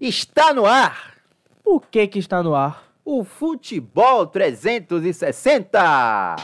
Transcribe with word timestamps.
Está 0.00 0.54
no 0.54 0.64
ar 0.64 1.12
O 1.62 1.78
que 1.78 2.06
que 2.06 2.18
está 2.18 2.42
no 2.42 2.54
ar? 2.54 2.84
o 3.04 3.24
Futebol 3.24 4.26
360. 4.26 6.36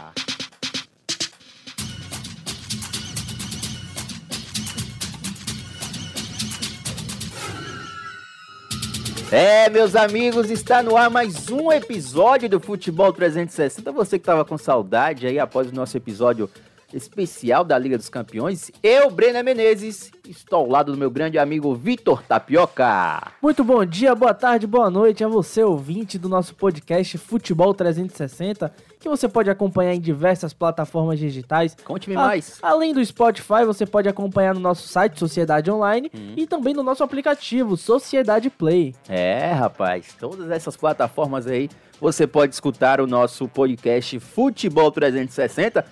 É, 9.30 9.68
meus 9.70 9.96
amigos, 9.96 10.50
está 10.50 10.82
no 10.82 10.96
ar 10.96 11.08
mais 11.08 11.48
um 11.50 11.70
episódio 11.70 12.48
do 12.48 12.60
Futebol 12.60 13.12
360. 13.12 13.92
Você 13.92 14.18
que 14.18 14.22
estava 14.22 14.44
com 14.44 14.58
saudade 14.58 15.26
aí 15.26 15.38
após 15.38 15.70
o 15.70 15.74
nosso 15.74 15.96
episódio 15.96 16.50
especial 16.96 17.64
da 17.64 17.78
Liga 17.78 17.96
dos 17.96 18.08
Campeões, 18.08 18.70
eu, 18.82 19.10
Brena 19.10 19.42
Menezes, 19.42 20.10
estou 20.28 20.60
ao 20.60 20.68
lado 20.68 20.92
do 20.92 20.98
meu 20.98 21.10
grande 21.10 21.38
amigo 21.38 21.74
Vitor 21.74 22.22
Tapioca. 22.22 23.32
Muito 23.42 23.62
bom 23.62 23.84
dia, 23.84 24.14
boa 24.14 24.32
tarde, 24.34 24.66
boa 24.66 24.90
noite 24.90 25.22
a 25.22 25.28
você, 25.28 25.62
ouvinte 25.62 26.18
do 26.18 26.28
nosso 26.28 26.54
podcast 26.54 27.18
Futebol 27.18 27.74
360, 27.74 28.72
que 28.98 29.08
você 29.08 29.28
pode 29.28 29.50
acompanhar 29.50 29.94
em 29.94 30.00
diversas 30.00 30.52
plataformas 30.52 31.18
digitais. 31.18 31.76
Conte-me 31.84 32.16
mais. 32.16 32.58
Além 32.62 32.92
do 32.94 33.04
Spotify, 33.04 33.64
você 33.64 33.84
pode 33.86 34.08
acompanhar 34.08 34.54
no 34.54 34.60
nosso 34.60 34.88
site 34.88 35.18
Sociedade 35.18 35.70
Online 35.70 36.10
Hum. 36.14 36.34
e 36.36 36.46
também 36.46 36.72
no 36.74 36.82
nosso 36.82 37.02
aplicativo 37.04 37.76
Sociedade 37.76 38.48
Play. 38.50 38.94
É, 39.08 39.52
rapaz, 39.52 40.14
todas 40.18 40.50
essas 40.50 40.76
plataformas 40.76 41.46
aí 41.46 41.68
você 42.00 42.26
pode 42.26 42.52
escutar 42.54 43.00
o 43.00 43.06
nosso 43.06 43.48
podcast 43.48 44.18
Futebol 44.20 44.90
360, 44.92 45.84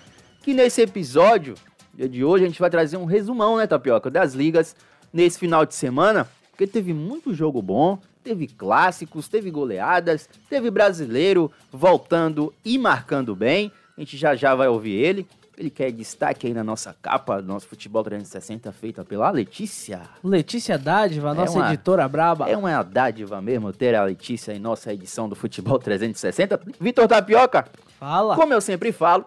que 0.45 0.53
nesse 0.53 0.79
episódio 0.79 1.55
dia 1.91 2.07
de 2.07 2.23
hoje 2.23 2.43
a 2.43 2.47
gente 2.47 2.59
vai 2.59 2.69
trazer 2.69 2.97
um 2.97 3.05
resumão, 3.05 3.57
né, 3.57 3.65
Tapioca, 3.65 4.11
das 4.11 4.33
ligas 4.35 4.75
nesse 5.11 5.39
final 5.39 5.65
de 5.65 5.73
semana, 5.73 6.27
porque 6.51 6.67
teve 6.67 6.93
muito 6.93 7.33
jogo 7.33 7.61
bom, 7.63 7.97
teve 8.23 8.45
clássicos, 8.47 9.27
teve 9.27 9.49
goleadas, 9.49 10.29
teve 10.47 10.69
brasileiro 10.69 11.51
voltando 11.71 12.53
e 12.63 12.77
marcando 12.77 13.35
bem. 13.35 13.71
A 13.97 14.01
gente 14.01 14.17
já 14.17 14.35
já 14.35 14.53
vai 14.53 14.67
ouvir 14.67 14.91
ele. 14.91 15.27
Ele 15.57 15.69
quer 15.71 15.89
destaque 15.91 16.45
aí 16.47 16.53
na 16.53 16.63
nossa 16.65 16.93
capa 17.01 17.41
do 17.41 17.47
nosso 17.47 17.65
Futebol 17.65 18.03
360 18.03 18.71
feita 18.73 19.03
pela 19.05 19.31
Letícia. 19.31 20.01
Letícia 20.21 20.77
Dádiva, 20.77 21.31
É 21.31 21.33
nossa 21.33 21.57
uma- 21.57 21.73
editora 21.73 22.07
braba. 22.09 22.49
É 22.49 22.57
uma 22.57 22.83
dádiva 22.83 23.41
mesmo 23.41 23.71
ter 23.73 23.95
a 23.95 24.03
Letícia 24.03 24.53
em 24.53 24.59
nossa 24.59 24.93
edição 24.93 25.27
do 25.29 25.35
Futebol 25.35 25.79
360. 25.79 26.59
Vitor 26.79 27.07
Tapioca, 27.07 27.65
Fala. 27.97 28.35
como 28.35 28.53
eu 28.53 28.59
sempre 28.59 28.91
falo, 28.91 29.25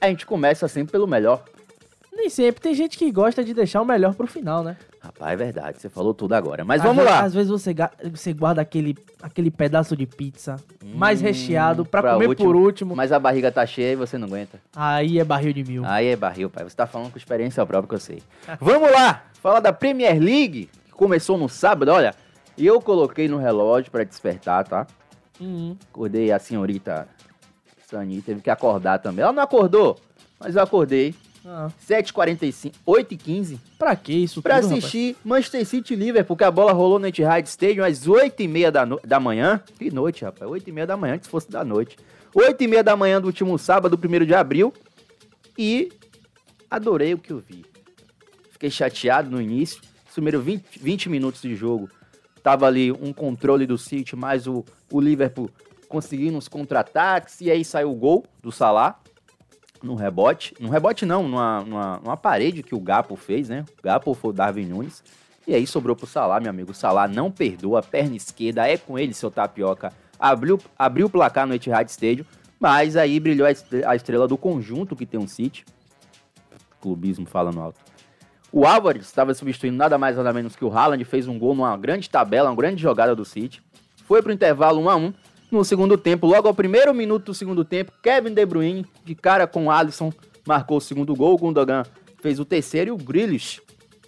a 0.00 0.08
gente 0.08 0.24
começa 0.26 0.66
sempre 0.68 0.92
pelo 0.92 1.06
melhor. 1.06 1.42
Nem 2.12 2.28
sempre 2.28 2.60
tem 2.60 2.74
gente 2.74 2.98
que 2.98 3.12
gosta 3.12 3.44
de 3.44 3.54
deixar 3.54 3.80
o 3.80 3.84
melhor 3.84 4.12
pro 4.14 4.26
final, 4.26 4.64
né? 4.64 4.76
Rapaz, 5.00 5.32
é 5.32 5.36
verdade, 5.36 5.80
você 5.80 5.88
falou 5.88 6.12
tudo 6.12 6.32
agora. 6.34 6.64
Mas 6.64 6.80
Às 6.80 6.86
vamos 6.88 7.04
lá. 7.04 7.20
Às 7.20 7.32
vezes 7.32 7.48
você, 7.48 7.72
você 8.10 8.32
guarda 8.32 8.60
aquele, 8.60 8.96
aquele 9.22 9.52
pedaço 9.52 9.96
de 9.96 10.04
pizza 10.04 10.56
mais 10.84 11.20
Hum, 11.20 11.24
recheado 11.24 11.84
pra, 11.84 12.02
pra 12.02 12.14
comer 12.14 12.26
último. 12.28 12.46
por 12.48 12.56
último. 12.56 12.96
Mas 12.96 13.12
a 13.12 13.20
barriga 13.20 13.52
tá 13.52 13.64
cheia 13.64 13.92
e 13.92 13.96
você 13.96 14.18
não 14.18 14.26
aguenta. 14.26 14.58
Aí 14.74 15.20
é 15.20 15.24
barril 15.24 15.52
de 15.52 15.62
mil. 15.62 15.84
Aí 15.86 16.08
é 16.08 16.16
barril, 16.16 16.50
pai. 16.50 16.64
Você 16.64 16.74
tá 16.74 16.88
falando 16.88 17.12
com 17.12 17.18
experiência 17.18 17.64
própria 17.64 17.88
que 17.88 17.94
eu 17.94 18.00
sei. 18.00 18.20
Vamos 18.60 18.90
lá! 18.90 19.22
Falar 19.40 19.60
da 19.60 19.72
Premier 19.72 20.18
League, 20.20 20.68
que 20.86 20.90
começou 20.90 21.38
no 21.38 21.48
sábado. 21.48 21.92
Olha, 21.92 22.12
eu 22.58 22.80
coloquei 22.80 23.28
no 23.28 23.38
relógio 23.38 23.92
pra 23.92 24.02
despertar, 24.02 24.66
tá? 24.66 24.88
Uhum. 25.40 25.76
Acordei 25.92 26.32
a 26.32 26.38
senhorita 26.40 27.06
Sani, 27.88 28.20
teve 28.20 28.40
que 28.42 28.50
acordar 28.50 28.98
também. 28.98 29.22
Ela 29.22 29.32
não 29.32 29.42
acordou, 29.42 29.98
mas 30.38 30.54
eu 30.54 30.62
acordei. 30.62 31.14
Ah, 31.46 31.70
7h45, 31.88 32.72
8h15, 32.86 33.58
pra 33.78 33.96
que 33.96 34.12
isso 34.12 34.42
pra 34.42 34.60
tudo, 34.60 34.74
assistir 34.74 35.16
Manchester 35.24 35.64
City 35.64 35.94
Liverpool, 35.96 36.36
porque 36.36 36.44
a 36.44 36.50
bola 36.50 36.72
rolou 36.72 36.98
no 36.98 37.06
Etihad 37.06 37.46
Stadium 37.46 37.84
às 37.84 38.06
8h30 38.06 38.70
da, 38.70 38.84
no- 38.84 39.00
da 39.02 39.18
manhã. 39.18 39.62
Que 39.78 39.90
noite, 39.90 40.24
rapaz, 40.24 40.50
8h30 40.50 40.84
da 40.86 40.96
manhã, 40.96 41.14
antes 41.14 41.28
fosse 41.30 41.50
da 41.50 41.64
noite. 41.64 41.96
8h30 42.34 42.82
da 42.82 42.94
manhã 42.96 43.18
do 43.20 43.26
último 43.28 43.56
sábado, 43.58 43.98
1 43.98 44.26
de 44.26 44.34
abril, 44.34 44.74
e 45.56 45.90
adorei 46.70 47.14
o 47.14 47.18
que 47.18 47.32
eu 47.32 47.38
vi. 47.38 47.64
Fiquei 48.50 48.70
chateado 48.70 49.30
no 49.30 49.40
início, 49.40 49.80
os 50.06 50.12
primeiros 50.12 50.44
20, 50.44 50.64
20 50.78 51.08
minutos 51.08 51.40
de 51.40 51.54
jogo, 51.54 51.88
tava 52.42 52.66
ali 52.66 52.92
um 52.92 53.12
controle 53.12 53.64
do 53.66 53.78
City, 53.78 54.14
mais 54.14 54.46
o, 54.46 54.64
o 54.92 55.00
Liverpool 55.00 55.48
conseguindo 55.88 56.36
uns 56.36 56.48
contra-ataques, 56.48 57.40
e 57.40 57.50
aí 57.50 57.64
saiu 57.64 57.90
o 57.90 57.94
gol 57.94 58.24
do 58.42 58.52
Salah, 58.52 59.00
num 59.82 59.94
rebote. 59.94 60.54
Num 60.60 60.68
rebote 60.68 61.06
não, 61.06 61.26
numa, 61.26 61.60
numa, 61.62 62.00
numa 62.02 62.16
parede 62.16 62.62
que 62.62 62.74
o 62.74 62.80
Gapo 62.80 63.16
fez, 63.16 63.48
né? 63.48 63.64
O 63.78 63.82
Gapo 63.82 64.14
foi 64.14 64.30
o 64.30 64.32
Darwin 64.32 64.66
Nunes. 64.66 65.02
E 65.46 65.54
aí 65.54 65.66
sobrou 65.66 65.96
pro 65.96 66.06
Salah, 66.06 66.40
meu 66.40 66.50
amigo. 66.50 66.72
O 66.72 66.74
Salah 66.74 67.08
não 67.08 67.30
perdoa, 67.30 67.82
perna 67.82 68.16
esquerda, 68.16 68.68
é 68.68 68.76
com 68.76 68.98
ele, 68.98 69.14
seu 69.14 69.30
tapioca. 69.30 69.92
Abriu, 70.18 70.60
abriu 70.78 71.06
o 71.06 71.10
placar 71.10 71.46
no 71.46 71.54
Etihad 71.54 71.88
Stadium, 71.88 72.26
mas 72.58 72.96
aí 72.96 73.18
brilhou 73.18 73.46
a 73.46 73.96
estrela 73.96 74.28
do 74.28 74.36
conjunto 74.36 74.96
que 74.96 75.06
tem 75.06 75.18
um 75.18 75.28
City. 75.28 75.64
Clubismo 76.80 77.24
falando 77.24 77.60
alto. 77.60 77.80
O 78.50 78.66
Álvares 78.66 79.06
estava 79.06 79.32
substituindo 79.34 79.76
nada 79.76 79.98
mais 79.98 80.16
nada 80.16 80.32
menos 80.32 80.56
que 80.56 80.64
o 80.64 80.72
Haaland, 80.72 81.04
fez 81.04 81.28
um 81.28 81.38
gol 81.38 81.54
numa 81.54 81.76
grande 81.76 82.08
tabela, 82.08 82.50
uma 82.50 82.56
grande 82.56 82.82
jogada 82.82 83.14
do 83.14 83.24
City. 83.24 83.62
Foi 84.04 84.22
pro 84.22 84.32
intervalo 84.32 84.80
1 84.80 84.90
a 84.90 84.96
1 84.96 85.14
no 85.50 85.64
segundo 85.64 85.96
tempo, 85.96 86.26
logo 86.26 86.48
ao 86.48 86.54
primeiro 86.54 86.92
minuto 86.94 87.26
do 87.26 87.34
segundo 87.34 87.64
tempo, 87.64 87.92
Kevin 88.02 88.34
De 88.34 88.44
Bruyne, 88.44 88.86
de 89.04 89.14
cara 89.14 89.46
com 89.46 89.70
Alisson, 89.70 90.12
marcou 90.46 90.78
o 90.78 90.80
segundo 90.80 91.14
gol, 91.14 91.34
o 91.34 91.38
Gundogan 91.38 91.84
fez 92.20 92.38
o 92.38 92.44
terceiro 92.44 92.90
e 92.90 92.92
o 92.92 92.96
Grealish 92.96 93.60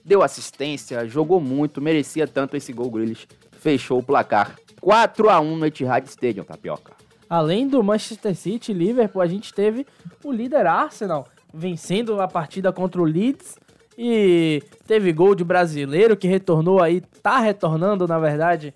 deu 0.04 0.22
assistência, 0.22 1.06
jogou 1.06 1.40
muito, 1.40 1.80
merecia 1.80 2.26
tanto 2.26 2.56
esse 2.56 2.72
gol, 2.72 2.86
o 2.86 2.90
Grealish 2.90 3.26
fechou 3.52 3.98
o 3.98 4.02
placar 4.02 4.56
4 4.80 5.28
a 5.28 5.40
1 5.40 5.56
no 5.56 5.66
Etihad 5.66 6.06
Stadium, 6.06 6.44
Tapioca. 6.44 6.92
Além 7.28 7.68
do 7.68 7.82
Manchester 7.82 8.34
City 8.34 8.72
e 8.72 8.74
Liverpool, 8.74 9.22
a 9.22 9.26
gente 9.26 9.54
teve 9.54 9.86
o 10.24 10.32
líder 10.32 10.66
Arsenal 10.66 11.28
vencendo 11.52 12.20
a 12.20 12.26
partida 12.26 12.72
contra 12.72 13.00
o 13.00 13.04
Leeds. 13.04 13.56
E 13.96 14.62
teve 14.86 15.12
gol 15.12 15.34
de 15.34 15.44
brasileiro 15.44 16.16
que 16.16 16.26
retornou 16.26 16.82
aí, 16.82 17.02
tá 17.22 17.38
retornando 17.38 18.08
na 18.08 18.18
verdade, 18.18 18.72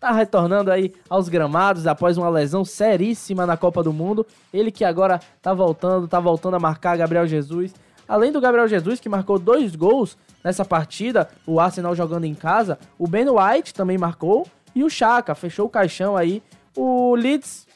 tá 0.00 0.12
retornando 0.12 0.70
aí 0.70 0.92
aos 1.08 1.28
gramados 1.28 1.86
após 1.86 2.16
uma 2.16 2.28
lesão 2.28 2.64
seríssima 2.64 3.46
na 3.46 3.56
Copa 3.56 3.82
do 3.82 3.92
Mundo. 3.92 4.26
Ele 4.52 4.70
que 4.70 4.84
agora 4.84 5.20
tá 5.42 5.52
voltando, 5.52 6.06
tá 6.06 6.20
voltando 6.20 6.54
a 6.54 6.60
marcar 6.60 6.96
Gabriel 6.96 7.26
Jesus. 7.26 7.74
Além 8.06 8.32
do 8.32 8.40
Gabriel 8.40 8.68
Jesus, 8.68 9.00
que 9.00 9.08
marcou 9.08 9.38
dois 9.38 9.76
gols 9.76 10.16
nessa 10.42 10.64
partida, 10.64 11.28
o 11.46 11.60
Arsenal 11.60 11.94
jogando 11.94 12.24
em 12.24 12.34
casa, 12.34 12.78
o 12.98 13.06
Ben 13.06 13.26
White 13.28 13.74
também 13.74 13.98
marcou 13.98 14.46
e 14.74 14.82
o 14.82 14.88
Chaka 14.88 15.34
fechou 15.34 15.66
o 15.66 15.70
caixão 15.70 16.16
aí. 16.16 16.42
O 16.76 17.14
Leeds 17.14 17.66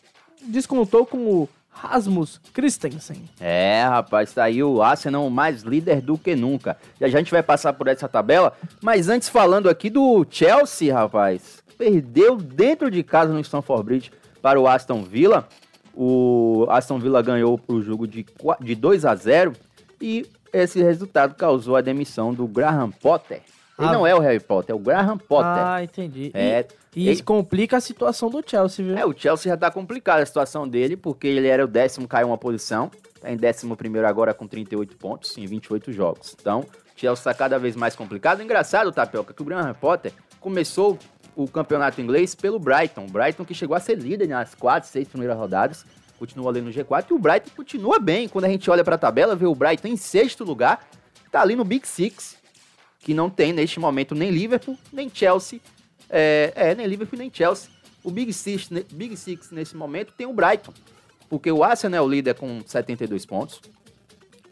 descontou 0.48 1.04
com 1.04 1.18
o 1.18 1.48
Rasmus 1.72 2.40
Christensen. 2.52 3.28
É, 3.40 3.82
rapaz, 3.84 4.32
tá 4.32 4.44
aí 4.44 4.62
o 4.62 4.82
Arsenal 4.82 5.28
mais 5.28 5.62
líder 5.62 6.00
do 6.00 6.16
que 6.16 6.36
nunca. 6.36 6.76
Já 7.00 7.06
a 7.06 7.10
gente 7.10 7.30
vai 7.30 7.42
passar 7.42 7.72
por 7.72 7.88
essa 7.88 8.08
tabela, 8.08 8.52
mas 8.80 9.08
antes 9.08 9.28
falando 9.28 9.68
aqui 9.68 9.90
do 9.90 10.24
Chelsea, 10.30 10.94
rapaz, 10.94 11.61
perdeu 11.76 12.36
dentro 12.36 12.90
de 12.90 13.02
casa 13.02 13.32
no 13.32 13.40
Stamford 13.40 13.84
Bridge 13.84 14.12
para 14.40 14.60
o 14.60 14.66
Aston 14.68 15.02
Villa. 15.02 15.46
O 15.94 16.66
Aston 16.70 16.98
Villa 16.98 17.20
ganhou 17.22 17.60
o 17.68 17.82
jogo 17.82 18.06
de, 18.06 18.24
qua- 18.24 18.56
de 18.60 18.74
2 18.74 19.04
a 19.04 19.14
0 19.14 19.52
e 20.00 20.26
esse 20.52 20.82
resultado 20.82 21.34
causou 21.34 21.76
a 21.76 21.80
demissão 21.80 22.32
do 22.32 22.46
Graham 22.46 22.90
Potter. 22.90 23.42
Ele 23.78 23.88
Ah. 23.88 23.92
não 23.92 24.06
é 24.06 24.14
o 24.14 24.18
Harry 24.20 24.40
Potter, 24.40 24.72
é 24.74 24.76
o 24.76 24.78
Graham 24.78 25.18
Potter. 25.18 25.50
Ah, 25.50 25.82
entendi. 25.82 26.30
E- 26.34 26.38
É, 26.38 26.66
E, 26.94 27.10
isso 27.10 27.24
complica 27.24 27.78
a 27.78 27.80
situação 27.80 28.28
do 28.28 28.42
Chelsea, 28.46 28.84
viu? 28.84 28.96
É, 28.98 29.04
o 29.04 29.14
Chelsea 29.16 29.50
já 29.50 29.56
tá 29.56 29.70
complicada 29.70 30.22
a 30.22 30.26
situação 30.26 30.68
dele, 30.68 30.94
porque 30.96 31.26
ele 31.26 31.48
era 31.48 31.64
o 31.64 31.66
décimo, 31.68 32.06
caiu 32.06 32.28
uma 32.28 32.36
posição. 32.38 32.90
Tá 33.20 33.30
em 33.32 33.36
décimo 33.36 33.76
primeiro 33.76 34.06
agora 34.06 34.34
com 34.34 34.46
38 34.46 34.96
pontos 34.96 35.36
em 35.38 35.46
28 35.46 35.90
jogos. 35.92 36.36
Então, 36.38 36.60
o 36.60 36.66
Chelsea 37.00 37.24
tá 37.24 37.32
cada 37.32 37.58
vez 37.58 37.74
mais 37.76 37.94
complicado. 37.96 38.42
Engraçado, 38.42 38.92
Tapioca, 38.92 39.32
que 39.32 39.40
o 39.40 39.44
Graham 39.44 39.72
Potter 39.74 40.12
começou 40.38 40.98
o 41.34 41.48
campeonato 41.48 42.00
inglês 42.00 42.34
pelo 42.34 42.58
Brighton. 42.58 43.06
Brighton 43.06 43.44
que 43.44 43.54
chegou 43.54 43.76
a 43.76 43.80
ser 43.80 43.98
líder 43.98 44.28
nas 44.28 44.54
quatro, 44.54 44.88
seis 44.88 45.08
primeiras 45.08 45.36
rodadas. 45.36 45.84
Continua 46.18 46.50
ali 46.50 46.60
no 46.60 46.70
G4 46.70 47.06
e 47.10 47.14
o 47.14 47.18
Brighton 47.18 47.50
continua 47.56 47.98
bem. 47.98 48.28
Quando 48.28 48.44
a 48.44 48.48
gente 48.48 48.70
olha 48.70 48.84
pra 48.84 48.96
tabela, 48.96 49.34
vê 49.34 49.46
o 49.46 49.54
Brighton 49.54 49.88
em 49.88 49.96
sexto 49.96 50.44
lugar. 50.44 50.88
Tá 51.30 51.40
ali 51.40 51.56
no 51.56 51.64
Big 51.64 51.86
Six, 51.88 52.36
que 53.00 53.14
não 53.14 53.28
tem 53.28 53.52
neste 53.52 53.80
momento 53.80 54.14
nem 54.14 54.30
Liverpool, 54.30 54.78
nem 54.92 55.10
Chelsea. 55.12 55.60
É, 56.08 56.52
é, 56.54 56.74
nem 56.74 56.86
Liverpool 56.86 57.18
nem 57.18 57.30
Chelsea. 57.32 57.70
O 58.04 58.10
Big 58.10 58.32
Six, 58.32 58.68
Big 58.92 59.16
Six 59.16 59.50
nesse 59.50 59.76
momento 59.76 60.12
tem 60.12 60.26
o 60.26 60.32
Brighton. 60.32 60.72
Porque 61.28 61.50
o 61.50 61.64
Arsenal 61.64 61.98
é 61.98 62.02
o 62.02 62.08
líder 62.08 62.34
com 62.34 62.60
72 62.66 63.24
pontos. 63.24 63.60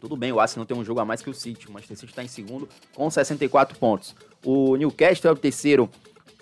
Tudo 0.01 0.17
bem, 0.17 0.31
o 0.31 0.39
Arsenal 0.39 0.65
tem 0.65 0.75
um 0.75 0.83
jogo 0.83 0.99
a 0.99 1.05
mais 1.05 1.21
que 1.21 1.29
o 1.29 1.33
City. 1.33 1.67
O 1.67 1.71
Manchester 1.71 1.95
City 1.95 2.11
está 2.11 2.23
em 2.23 2.27
segundo 2.27 2.67
com 2.95 3.07
64 3.09 3.77
pontos. 3.77 4.15
O 4.43 4.75
Newcastle 4.75 5.29
é 5.29 5.31
o 5.31 5.37
terceiro 5.37 5.87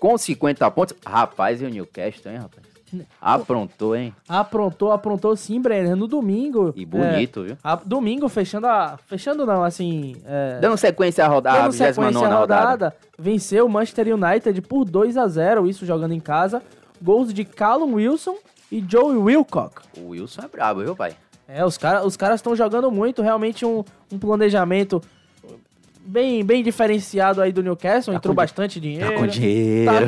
com 0.00 0.18
50 0.18 0.68
pontos. 0.72 0.96
Rapaz, 1.06 1.62
e 1.62 1.64
o 1.64 1.68
Newcastle, 1.70 2.32
hein, 2.32 2.38
rapaz? 2.38 2.70
Aprontou, 3.20 3.94
hein? 3.94 4.12
Aprontou, 4.28 4.90
aprontou 4.90 5.36
sim, 5.36 5.60
Brenner. 5.60 5.94
No 5.94 6.08
domingo. 6.08 6.72
E 6.74 6.84
bonito, 6.84 7.44
viu? 7.44 7.52
é, 7.52 7.56
a- 7.62 7.76
domingo, 7.84 8.28
fechando 8.28 8.66
a. 8.66 8.98
Fechando 9.06 9.46
não, 9.46 9.62
assim. 9.62 10.16
É, 10.26 10.58
Dando 10.60 10.76
sequência 10.76 11.24
à 11.24 11.28
rodada, 11.28 11.58
dando 11.58 11.70
29 11.72 11.94
sequência 11.94 12.26
à 12.26 12.38
rodada. 12.40 12.60
rodada, 12.70 12.96
venceu 13.16 13.66
o 13.66 13.68
Manchester 13.68 14.08
United 14.14 14.60
por 14.62 14.84
2 14.84 15.16
a 15.16 15.28
0 15.28 15.68
isso 15.68 15.86
jogando 15.86 16.12
em 16.14 16.20
casa. 16.20 16.62
Gols 17.00 17.32
de 17.32 17.44
Callum 17.44 17.94
Wilson 17.94 18.36
e 18.72 18.84
Joey 18.86 19.16
Wilcock. 19.18 19.82
O 19.96 20.08
Wilson 20.08 20.42
é 20.42 20.48
brabo, 20.48 20.80
viu, 20.82 20.96
pai? 20.96 21.14
É, 21.46 21.64
os, 21.64 21.78
cara, 21.78 22.04
os 22.04 22.16
caras 22.16 22.36
estão 22.40 22.54
jogando 22.54 22.90
muito, 22.90 23.22
realmente 23.22 23.64
um, 23.64 23.84
um 24.12 24.18
planejamento 24.18 25.00
bem, 26.04 26.44
bem 26.44 26.62
diferenciado 26.62 27.40
aí 27.40 27.52
do 27.52 27.62
Newcastle, 27.62 28.12
Tá 28.12 28.18
entrou 28.18 28.34
bastante 28.34 28.80
dinheiro. 28.80 29.10
Tá 29.12 29.18
com 29.18 29.26
dinheiro. 29.26 30.06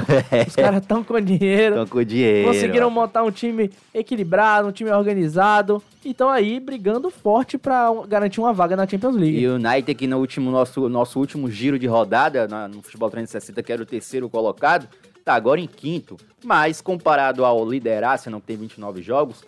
Os 0.49 0.57
caras 0.57 0.83
estão 0.83 1.05
com 1.05 1.21
dinheiro. 1.21 1.75
Estão 1.81 1.87
com 1.87 2.05
dinheiro. 2.05 2.49
Conseguiram 2.49 2.91
montar 2.91 3.23
um 3.23 3.31
time 3.31 3.71
equilibrado, 3.95 4.69
um 4.69 4.73
time 4.73 4.91
organizado. 4.91 5.83
E 6.05 6.11
estão 6.11 6.29
aí 6.31 6.59
brigando 6.59 7.11
forte 7.11 7.57
pra 7.57 7.91
um- 7.91 8.07
garantir 8.07 8.41
uma 8.41 8.53
vaga 8.53 8.75
na 8.77 8.87
Champions 8.89 9.15
League. 9.15 9.39
E 9.39 9.47
o 9.47 9.55
United, 9.55 9.95
que 9.95 10.07
no 10.07 10.19
último, 10.19 10.51
nosso, 10.51 10.89
nosso 10.89 11.19
último 11.19 11.51
giro 11.51 11.79
de 11.79 11.87
rodada, 11.87 12.49
na- 12.49 12.67
no 12.69 12.83
Futebol 12.83 13.09
360, 13.11 13.63
que 13.63 13.73
era 13.73 13.83
o 13.83 13.87
terceiro 13.87 14.29
colocado, 14.29 14.89
tá 15.25 15.35
agora 15.35 15.61
em 15.61 15.69
quinto. 15.69 16.17
Mas, 16.45 16.81
comparado 16.81 17.45
ao 17.45 17.65
líder 17.69 18.03
Arsenal, 18.03 18.41
que 18.41 18.47
tem 18.49 18.57
29 18.57 19.01
jogos, 19.01 19.45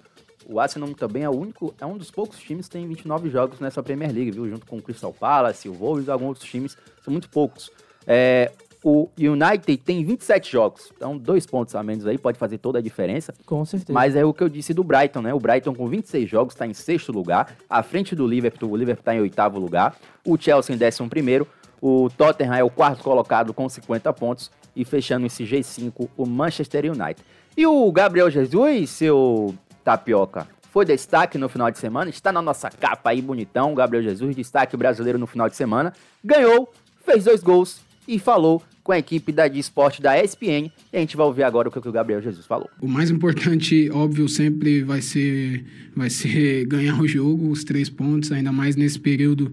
o 0.49 0.61
Arsenal 0.61 0.93
também 0.95 1.23
é 1.23 1.29
o 1.29 1.35
único, 1.35 1.75
é 1.81 1.87
um 1.87 1.97
dos 1.97 2.11
poucos 2.11 2.39
times 2.39 2.67
que 2.67 2.73
tem 2.73 2.87
29 2.87 3.31
jogos 3.31 3.61
nessa 3.61 3.83
Premier 3.83 4.13
League, 4.13 4.31
viu? 4.31 4.49
Junto 4.49 4.67
com 4.67 4.77
o 4.77 4.83
Crystal 4.83 5.13
Palace, 5.13 5.69
o 5.69 5.73
Wolves 5.73 6.07
e 6.07 6.11
alguns 6.11 6.29
outros 6.29 6.49
times, 6.49 6.77
são 7.03 7.13
muito 7.13 7.29
poucos. 7.29 7.71
É, 8.07 8.53
o 8.85 9.09
United 9.19 9.79
tem 9.79 10.05
27 10.05 10.53
jogos, 10.53 10.93
então 10.95 11.17
dois 11.17 11.47
pontos 11.47 11.75
a 11.75 11.83
menos 11.83 12.07
aí, 12.07 12.19
pode 12.19 12.39
fazer 12.39 12.59
toda 12.59 12.79
a 12.79 12.83
diferença. 12.83 13.33
Com 13.47 13.65
certeza. 13.65 13.93
Mas 13.93 14.15
é 14.15 14.25
o 14.25 14.35
que 14.35 14.43
eu 14.43 14.49
disse 14.49 14.75
do 14.75 14.85
Brighton, 14.85 15.23
né? 15.23 15.33
O 15.33 15.41
Brighton 15.41 15.75
com 15.75 15.89
26 15.89 16.29
jogos 16.29 16.55
está 16.55 16.67
em 16.67 16.75
sexto 16.75 17.11
lugar, 17.11 17.57
à 17.69 17.83
frente 17.83 18.15
do 18.15 18.27
Liverpool, 18.27 18.71
o 18.71 18.77
Liverpool 18.77 19.01
está 19.01 19.15
em 19.15 19.21
oitavo 19.21 19.59
lugar, 19.59 19.97
o 20.27 20.37
Chelsea 20.39 20.75
em 20.75 20.79
décimo 20.79 21.09
primeiro, 21.09 21.49
o 21.81 22.11
Tottenham 22.11 22.55
é 22.55 22.63
o 22.63 22.71
quarto 22.71 23.03
colocado 23.03 23.55
com 23.55 23.67
50 23.67 24.13
pontos 24.13 24.51
e 24.77 24.85
fechando 24.85 25.27
esse 25.27 25.45
G5 25.45 26.09
o 26.17 26.27
Manchester 26.27 26.85
United. 26.85 27.23
E 27.57 27.67
o 27.67 27.91
Gabriel 27.93 28.31
Jesus, 28.31 28.91
seu 28.91 29.55
tapioca, 29.85 30.49
foi 30.73 30.85
destaque 30.85 31.39
no 31.39 31.49
final 31.49 31.71
de 31.71 31.79
semana, 31.79 32.11
está 32.11 32.33
na 32.33 32.43
nossa 32.43 32.69
capa 32.69 33.11
aí 33.11 33.23
bonitão, 33.23 33.75
Gabriel 33.75 34.03
Jesus, 34.03 34.35
destaque 34.35 34.77
brasileiro 34.77 35.19
no 35.19 35.27
final 35.27 35.49
de 35.49 35.55
semana, 35.55 35.93
ganhou, 36.25 36.73
fez 37.05 37.25
dois 37.25 37.43
gols 37.43 37.81
e 38.09 38.19
falou 38.19 38.63
com 38.83 38.93
a 38.93 38.99
equipe 38.99 39.33
da 39.33 39.49
de 39.49 39.59
esporte 39.59 40.03
da 40.03 40.23
ESPN. 40.23 40.71
E 40.93 40.97
a 40.97 40.99
gente 40.99 41.17
vai 41.17 41.27
ouvir 41.27 41.43
agora 41.43 41.69
o 41.69 41.73
que 41.73 41.79
o 41.79 41.93
Gabriel 41.93 42.21
Jesus 42.21 42.45
falou. 42.45 42.69
O 42.81 42.87
mais 42.87 43.11
importante, 43.11 43.89
óbvio, 43.91 44.29
sempre 44.29 44.83
vai 44.83 45.01
ser, 45.01 45.65
vai 45.97 46.11
ser 46.11 46.67
ganhar 46.69 47.01
o 47.01 47.09
jogo, 47.09 47.51
os 47.51 47.65
três 47.65 47.89
pontos, 47.89 48.31
ainda 48.31 48.53
mais 48.53 48.77
nesse 48.77 48.99
período 48.99 49.53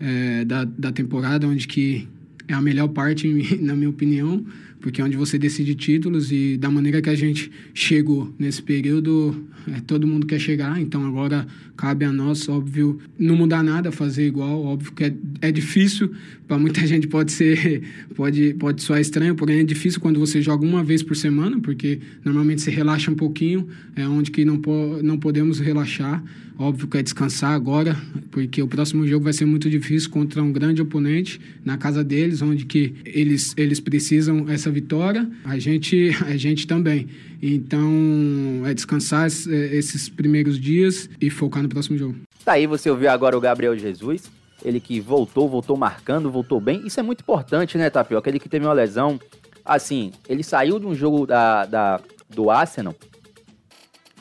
é, 0.00 0.44
da, 0.44 0.64
da 0.64 0.90
temporada, 0.90 1.46
onde 1.46 1.68
que 1.68 2.08
é 2.48 2.54
a 2.54 2.62
melhor 2.62 2.88
parte, 2.88 3.28
na 3.60 3.74
minha 3.74 3.90
opinião, 3.90 4.44
porque 4.82 5.00
é 5.00 5.04
onde 5.04 5.16
você 5.16 5.38
decide 5.38 5.74
títulos 5.74 6.32
e 6.32 6.58
da 6.58 6.68
maneira 6.68 7.00
que 7.00 7.08
a 7.08 7.14
gente 7.14 7.50
chegou 7.72 8.34
nesse 8.38 8.60
período, 8.60 9.46
é, 9.68 9.80
todo 9.80 10.06
mundo 10.06 10.26
quer 10.26 10.40
chegar, 10.40 10.80
então 10.80 11.06
agora 11.06 11.46
cabe 11.76 12.04
a 12.04 12.12
nós, 12.12 12.48
óbvio, 12.48 12.98
não 13.16 13.36
mudar 13.36 13.62
nada, 13.62 13.92
fazer 13.92 14.26
igual, 14.26 14.62
óbvio 14.64 14.92
que 14.92 15.04
é, 15.04 15.14
é 15.40 15.52
difícil, 15.52 16.10
para 16.48 16.58
muita 16.58 16.84
gente 16.86 17.06
pode 17.06 17.30
ser, 17.30 17.82
pode, 18.16 18.54
pode 18.54 18.82
soar 18.82 19.00
estranho, 19.00 19.36
porém 19.36 19.60
é 19.60 19.64
difícil 19.64 20.00
quando 20.00 20.18
você 20.18 20.42
joga 20.42 20.66
uma 20.66 20.82
vez 20.82 21.02
por 21.02 21.16
semana, 21.16 21.60
porque 21.60 22.00
normalmente 22.24 22.60
você 22.60 22.70
relaxa 22.70 23.10
um 23.10 23.14
pouquinho, 23.14 23.68
é 23.94 24.06
onde 24.06 24.32
que 24.32 24.44
não, 24.44 24.58
po 24.58 24.98
não 25.02 25.16
podemos 25.16 25.60
relaxar, 25.60 26.22
óbvio 26.62 26.86
que 26.88 26.96
é 26.98 27.02
descansar 27.02 27.52
agora, 27.52 27.96
porque 28.30 28.62
o 28.62 28.68
próximo 28.68 29.06
jogo 29.06 29.24
vai 29.24 29.32
ser 29.32 29.44
muito 29.44 29.68
difícil 29.68 30.10
contra 30.10 30.42
um 30.42 30.52
grande 30.52 30.80
oponente 30.80 31.40
na 31.64 31.76
casa 31.76 32.02
deles, 32.04 32.40
onde 32.42 32.64
que 32.64 32.94
eles, 33.04 33.52
eles 33.56 33.80
precisam 33.80 34.48
essa 34.48 34.70
vitória, 34.70 35.28
a 35.44 35.58
gente, 35.58 36.10
a 36.26 36.36
gente 36.36 36.66
também. 36.66 37.08
Então, 37.42 38.62
é 38.64 38.72
descansar 38.74 39.26
es- 39.26 39.46
é, 39.46 39.74
esses 39.76 40.08
primeiros 40.08 40.58
dias 40.58 41.08
e 41.20 41.28
focar 41.30 41.62
no 41.62 41.68
próximo 41.68 41.98
jogo. 41.98 42.16
Tá 42.44 42.52
aí, 42.52 42.66
você 42.66 42.90
ouviu 42.90 43.10
agora 43.10 43.36
o 43.36 43.40
Gabriel 43.40 43.76
Jesus. 43.78 44.30
Ele 44.64 44.78
que 44.80 45.00
voltou, 45.00 45.48
voltou 45.48 45.76
marcando, 45.76 46.30
voltou 46.30 46.60
bem. 46.60 46.86
Isso 46.86 46.98
é 47.00 47.02
muito 47.02 47.20
importante, 47.20 47.76
né, 47.76 47.90
Tapioca? 47.90 48.28
Ele 48.30 48.38
que 48.38 48.48
teve 48.48 48.64
uma 48.64 48.72
lesão. 48.72 49.20
Assim, 49.64 50.12
ele 50.28 50.42
saiu 50.42 50.78
de 50.78 50.86
um 50.86 50.94
jogo 50.94 51.26
da, 51.26 51.66
da- 51.66 52.00
do 52.32 52.50
Arsenal. 52.50 52.94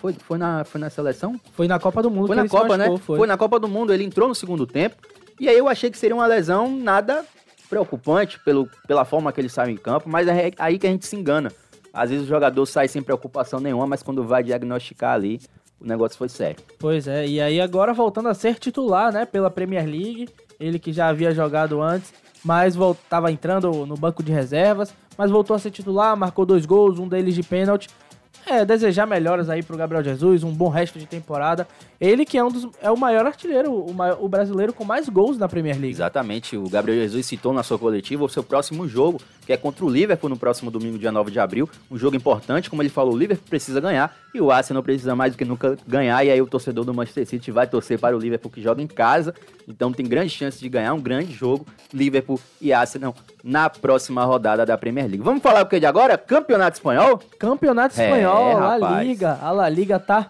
Foi, 0.01 0.13
foi, 0.13 0.37
na, 0.39 0.63
foi 0.63 0.81
na 0.81 0.89
seleção? 0.89 1.39
Foi 1.53 1.67
na 1.67 1.79
Copa 1.79 2.01
do 2.01 2.09
Mundo 2.09 2.25
Foi 2.25 2.35
que 2.35 2.41
na 2.41 2.49
Copa, 2.49 2.75
né? 2.75 2.89
machucou, 2.89 3.17
Foi. 3.17 3.27
na 3.27 3.37
Copa 3.37 3.59
do 3.59 3.67
Mundo. 3.67 3.93
Ele 3.93 4.03
entrou 4.03 4.27
no 4.27 4.33
segundo 4.33 4.65
tempo. 4.65 4.95
E 5.39 5.47
aí 5.47 5.55
eu 5.55 5.69
achei 5.69 5.91
que 5.91 5.97
seria 5.97 6.15
uma 6.15 6.25
lesão 6.25 6.75
nada 6.75 7.23
preocupante 7.69 8.39
pelo, 8.39 8.67
pela 8.87 9.05
forma 9.05 9.31
que 9.31 9.39
ele 9.39 9.47
saiu 9.47 9.71
em 9.71 9.77
campo. 9.77 10.09
Mas 10.09 10.27
é 10.27 10.51
aí 10.57 10.79
que 10.79 10.87
a 10.87 10.89
gente 10.89 11.05
se 11.05 11.15
engana. 11.15 11.51
Às 11.93 12.09
vezes 12.09 12.25
o 12.25 12.27
jogador 12.27 12.65
sai 12.65 12.87
sem 12.87 13.03
preocupação 13.03 13.59
nenhuma, 13.59 13.85
mas 13.85 14.01
quando 14.01 14.23
vai 14.23 14.43
diagnosticar 14.43 15.13
ali, 15.13 15.39
o 15.79 15.85
negócio 15.85 16.17
foi 16.17 16.29
sério. 16.29 16.57
Pois 16.79 17.07
é, 17.07 17.27
e 17.27 17.39
aí 17.39 17.61
agora 17.61 17.93
voltando 17.93 18.29
a 18.29 18.33
ser 18.33 18.55
titular, 18.55 19.11
né, 19.11 19.25
pela 19.25 19.51
Premier 19.51 19.85
League, 19.85 20.29
ele 20.59 20.79
que 20.79 20.93
já 20.93 21.09
havia 21.09 21.33
jogado 21.33 21.81
antes, 21.81 22.13
mas 22.43 22.75
estava 22.75 23.31
entrando 23.31 23.85
no 23.85 23.95
banco 23.95 24.23
de 24.23 24.31
reservas, 24.31 24.93
mas 25.17 25.29
voltou 25.29 25.55
a 25.55 25.59
ser 25.59 25.69
titular, 25.69 26.15
marcou 26.15 26.45
dois 26.45 26.65
gols, 26.65 26.97
um 26.97 27.07
deles 27.07 27.35
de 27.35 27.43
pênalti. 27.43 27.89
É, 28.45 28.65
desejar 28.65 29.05
melhoras 29.05 29.49
aí 29.49 29.61
pro 29.61 29.77
Gabriel 29.77 30.03
Jesus, 30.03 30.43
um 30.43 30.51
bom 30.51 30.67
resto 30.69 30.97
de 30.97 31.05
temporada. 31.05 31.67
Ele 31.99 32.25
que 32.25 32.37
é 32.37 32.43
um 32.43 32.49
dos 32.51 32.67
é 32.81 32.89
o 32.89 32.97
maior 32.97 33.25
artilheiro, 33.25 33.71
o, 33.73 33.93
ma- 33.93 34.15
o 34.19 34.27
brasileiro 34.27 34.73
com 34.73 34.83
mais 34.83 35.07
gols 35.07 35.37
na 35.37 35.47
Premier 35.47 35.75
League. 35.75 35.91
Exatamente, 35.95 36.57
o 36.57 36.67
Gabriel 36.67 36.99
Jesus 37.03 37.25
citou 37.27 37.53
na 37.53 37.61
sua 37.61 37.77
coletiva 37.77 38.23
o 38.23 38.29
seu 38.29 38.43
próximo 38.43 38.87
jogo, 38.87 39.21
que 39.51 39.53
é 39.53 39.57
contra 39.57 39.83
o 39.83 39.89
Liverpool 39.89 40.29
no 40.29 40.37
próximo 40.37 40.71
domingo, 40.71 40.97
dia 40.97 41.11
9 41.11 41.29
de 41.29 41.37
abril. 41.37 41.69
Um 41.89 41.97
jogo 41.97 42.15
importante, 42.15 42.69
como 42.69 42.81
ele 42.81 42.87
falou, 42.87 43.13
o 43.13 43.17
Liverpool 43.17 43.45
precisa 43.49 43.81
ganhar 43.81 44.15
e 44.33 44.39
o 44.39 44.49
Arsenal 44.49 44.81
precisa 44.81 45.13
mais 45.13 45.33
do 45.33 45.37
que 45.37 45.43
nunca 45.43 45.77
ganhar. 45.85 46.23
E 46.23 46.31
aí 46.31 46.41
o 46.41 46.47
torcedor 46.47 46.85
do 46.85 46.93
Manchester 46.93 47.27
City 47.27 47.51
vai 47.51 47.67
torcer 47.67 47.99
para 47.99 48.15
o 48.15 48.19
Liverpool 48.19 48.49
que 48.49 48.61
joga 48.61 48.81
em 48.81 48.87
casa. 48.87 49.35
Então 49.67 49.91
tem 49.91 50.05
grande 50.05 50.29
chance 50.29 50.57
de 50.57 50.69
ganhar 50.69 50.93
um 50.93 51.01
grande 51.01 51.33
jogo, 51.33 51.65
Liverpool 51.93 52.39
e 52.61 52.71
Arsenal, 52.71 53.13
na 53.43 53.69
próxima 53.69 54.23
rodada 54.23 54.65
da 54.65 54.77
Premier 54.77 55.05
League. 55.05 55.23
Vamos 55.23 55.43
falar 55.43 55.63
o 55.63 55.65
que 55.65 55.81
de 55.81 55.85
agora? 55.85 56.17
Campeonato 56.17 56.77
Espanhol? 56.77 57.19
Campeonato 57.37 57.99
É, 57.99 58.05
Espanhol, 58.05 58.57
La 58.57 58.69
rapaz. 58.77 59.05
Liga, 59.05 59.37
a 59.41 59.51
La 59.51 59.67
Liga 59.67 59.99
tá 59.99 60.29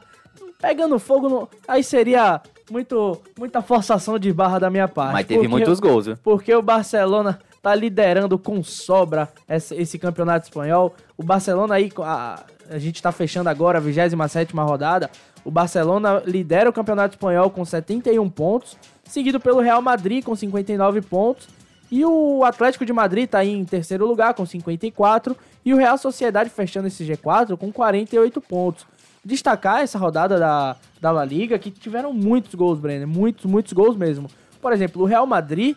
pegando 0.60 0.98
fogo 0.98 1.30
no... 1.30 1.50
Aí 1.68 1.84
seria 1.84 2.42
muito, 2.72 3.22
muita 3.38 3.62
forçação 3.62 4.18
de 4.18 4.34
barra 4.34 4.58
da 4.58 4.70
minha 4.72 4.88
parte. 4.88 5.14
Mas 5.14 5.28
teve 5.28 5.48
muitos 5.48 5.80
gols, 5.80 6.08
viu? 6.08 6.18
porque 6.24 6.56
o 6.56 6.62
Barcelona 6.62 7.40
tá 7.62 7.76
liderando 7.76 8.40
com 8.40 8.64
sobra 8.64 9.30
esse, 9.48 10.00
campeonato 10.00 10.48
espanhol. 10.48 10.96
O 11.18 11.24
Barcelona 11.24 11.76
aí, 11.76 11.92
a, 12.00 12.44
a 12.70 12.80
gente 12.80 13.02
tá 13.02 13.12
fechando 13.12 13.50
agora 13.50 13.78
a 13.78 13.82
27 13.82 14.54
rodada. 14.56 15.10
O 15.44 15.52
Barcelona 15.52 16.22
lidera 16.26 16.70
o 16.70 16.74
campeonato 16.74 17.16
espanhol 17.16 17.50
com 17.50 17.64
71 17.64 18.30
pontos, 18.30 18.78
seguido 19.04 19.40
pelo 19.40 19.60
Real 19.60 19.82
Madrid 19.82 20.24
com 20.24 20.36
59 20.36 21.02
pontos. 21.02 21.48
E 21.92 22.06
o 22.06 22.44
Atlético 22.46 22.86
de 22.86 22.94
Madrid 22.94 23.30
tá 23.30 23.40
aí 23.40 23.52
em 23.52 23.66
terceiro 23.66 24.06
lugar 24.06 24.34
com 24.34 24.46
54. 24.46 25.36
E 25.66 25.74
o 25.74 25.78
Real 25.78 25.98
Sociedade 25.98 26.50
fechando 26.50 26.88
esse 26.88 27.06
G4 27.06 27.58
com 27.58 27.72
48 27.72 28.40
pontos. 28.40 28.86
Destacar 29.24 29.82
essa 29.82 30.00
rodada 30.00 30.40
da, 30.40 30.76
da 31.00 31.12
La 31.12 31.26
Liga, 31.26 31.60
que 31.60 31.70
tiveram 31.70 32.14
muitos 32.14 32.56
gols, 32.56 32.80
Brenner. 32.80 33.08
Muitos, 33.08 33.46
muitos 33.46 33.74
gols 33.74 33.96
mesmo. 33.96 34.30
Por 34.62 34.72
exemplo, 34.72 35.02
o 35.02 35.06
Real 35.06 35.28
Madrid 35.28 35.76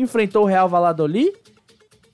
enfrentou 0.00 0.44
o 0.44 0.46
Real 0.46 0.68
Valladolid 0.68 1.32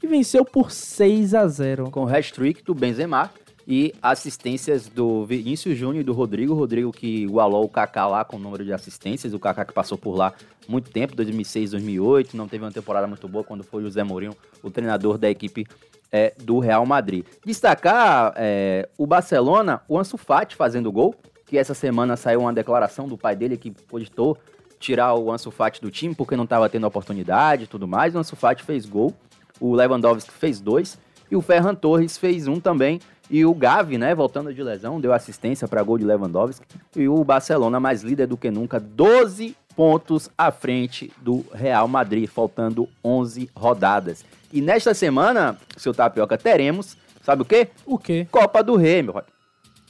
e 0.02 0.06
venceu 0.06 0.44
por 0.44 0.70
6 0.70 1.34
a 1.34 1.46
0 1.46 1.90
com 1.90 2.06
hat-trick 2.06 2.62
do 2.62 2.74
Benzema 2.74 3.30
e 3.66 3.92
assistências 4.00 4.88
do 4.88 5.26
Vinícius 5.26 5.76
Júnior 5.76 6.02
e 6.02 6.04
do 6.04 6.12
Rodrigo. 6.12 6.54
Rodrigo 6.54 6.92
que 6.92 7.24
igualou 7.24 7.64
o 7.64 7.68
Kaká 7.68 8.06
lá 8.06 8.24
com 8.24 8.36
o 8.36 8.38
número 8.38 8.64
de 8.64 8.72
assistências. 8.72 9.34
O 9.34 9.40
Kaká 9.40 9.64
que 9.64 9.72
passou 9.72 9.98
por 9.98 10.14
lá 10.14 10.32
muito 10.68 10.90
tempo, 10.90 11.16
2006, 11.16 11.72
2008. 11.72 12.36
Não 12.36 12.46
teve 12.46 12.64
uma 12.64 12.70
temporada 12.70 13.06
muito 13.06 13.26
boa 13.26 13.42
quando 13.42 13.64
foi 13.64 13.82
o 13.82 13.86
José 13.86 14.04
Mourinho, 14.04 14.36
o 14.62 14.70
treinador 14.70 15.18
da 15.18 15.28
equipe 15.28 15.66
é, 16.12 16.32
do 16.40 16.60
Real 16.60 16.86
Madrid. 16.86 17.24
Destacar 17.44 18.32
é, 18.36 18.88
o 18.96 19.06
Barcelona, 19.06 19.82
o 19.88 19.98
Ansu 19.98 20.16
Fati 20.16 20.54
fazendo 20.54 20.92
gol, 20.92 21.14
que 21.44 21.58
essa 21.58 21.74
semana 21.74 22.16
saiu 22.16 22.40
uma 22.40 22.52
declaração 22.52 23.08
do 23.08 23.18
pai 23.18 23.34
dele 23.34 23.56
que 23.56 23.72
cogitou 23.90 24.38
tirar 24.78 25.14
o 25.14 25.32
Ansu 25.32 25.50
Fati 25.50 25.80
do 25.80 25.90
time 25.90 26.14
porque 26.14 26.36
não 26.36 26.44
estava 26.44 26.68
tendo 26.68 26.86
oportunidade 26.86 27.64
e 27.64 27.66
tudo 27.66 27.86
mais. 27.86 28.14
O 28.14 28.18
Ansu 28.18 28.36
Fati 28.36 28.62
fez 28.62 28.86
gol, 28.86 29.14
o 29.60 29.74
Lewandowski 29.74 30.32
fez 30.32 30.60
dois 30.60 30.98
e 31.30 31.36
o 31.36 31.40
Ferran 31.40 31.74
Torres 31.74 32.16
fez 32.16 32.46
um 32.46 32.60
também. 32.60 33.00
E 33.28 33.44
o 33.44 33.52
Gavi, 33.52 33.98
né, 33.98 34.14
voltando 34.14 34.54
de 34.54 34.62
lesão, 34.62 35.00
deu 35.00 35.12
assistência 35.12 35.66
para 35.66 35.82
gol 35.82 35.98
de 35.98 36.04
Lewandowski. 36.04 36.64
E 36.94 37.08
o 37.08 37.24
Barcelona, 37.24 37.80
mais 37.80 38.02
líder 38.02 38.28
do 38.28 38.36
que 38.36 38.50
nunca, 38.50 38.78
12 38.78 39.56
pontos 39.74 40.30
à 40.38 40.50
frente 40.52 41.12
do 41.20 41.44
Real 41.52 41.88
Madrid, 41.88 42.28
faltando 42.28 42.88
11 43.04 43.50
rodadas. 43.54 44.24
E 44.52 44.60
nesta 44.60 44.94
semana, 44.94 45.58
seu 45.76 45.92
Tapioca, 45.92 46.38
teremos, 46.38 46.96
sabe 47.22 47.42
o 47.42 47.44
quê? 47.44 47.68
O 47.84 47.98
quê? 47.98 48.26
Copa 48.30 48.62
do 48.62 48.76
Rei, 48.76 49.02
meu. 49.02 49.22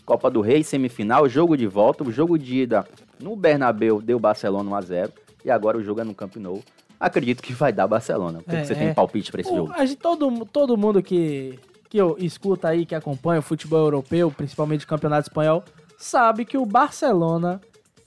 Copa 0.07 0.31
do 0.31 0.41
Rei, 0.41 0.63
semifinal, 0.63 1.29
jogo 1.29 1.57
de 1.57 1.67
volta, 1.67 2.05
o 2.05 2.13
jogo 2.13 2.39
de 2.39 2.59
ida 2.63 2.87
no 3.21 3.35
Bernabéu 3.35 4.01
deu 4.01 4.19
Barcelona 4.21 4.71
1x0 4.71 5.11
e 5.45 5.51
agora 5.51 5.77
o 5.77 5.83
jogo 5.83 6.01
é 6.01 6.05
no 6.05 6.15
Camp 6.15 6.37
Nou. 6.37 6.63
Acredito 6.99 7.43
que 7.43 7.53
vai 7.53 7.73
dar 7.73 7.87
Barcelona. 7.89 8.39
O 8.39 8.43
que, 8.45 8.55
É, 8.57 8.61
que 8.61 8.67
você 8.69 8.73
é. 8.73 8.77
tem 8.77 8.95
palpite 8.95 9.31
pra 9.33 9.41
esse 9.41 9.51
O- 9.51 9.57
jogo? 9.57 9.73
a 9.75 9.85
gente, 9.85 9.99
todo, 9.99 10.47
todo 10.47 10.77
mundo 10.77 11.03
que, 11.03 11.59
que 11.91 11.99
eu 11.99 12.17
escuta 12.21 12.69
aí, 12.69 12.87
que 12.87 12.95
acompanha 12.95 13.41
o 13.41 13.43
futebol 13.43 13.81
europeu, 13.81 14.31
principalmente 14.31 14.85
o 14.85 14.89
campeonato 14.89 15.29
espanhol, 15.29 15.63
sabe 15.99 16.45
que 16.45 16.57
o 16.57 16.65
Barcelona 16.65 17.61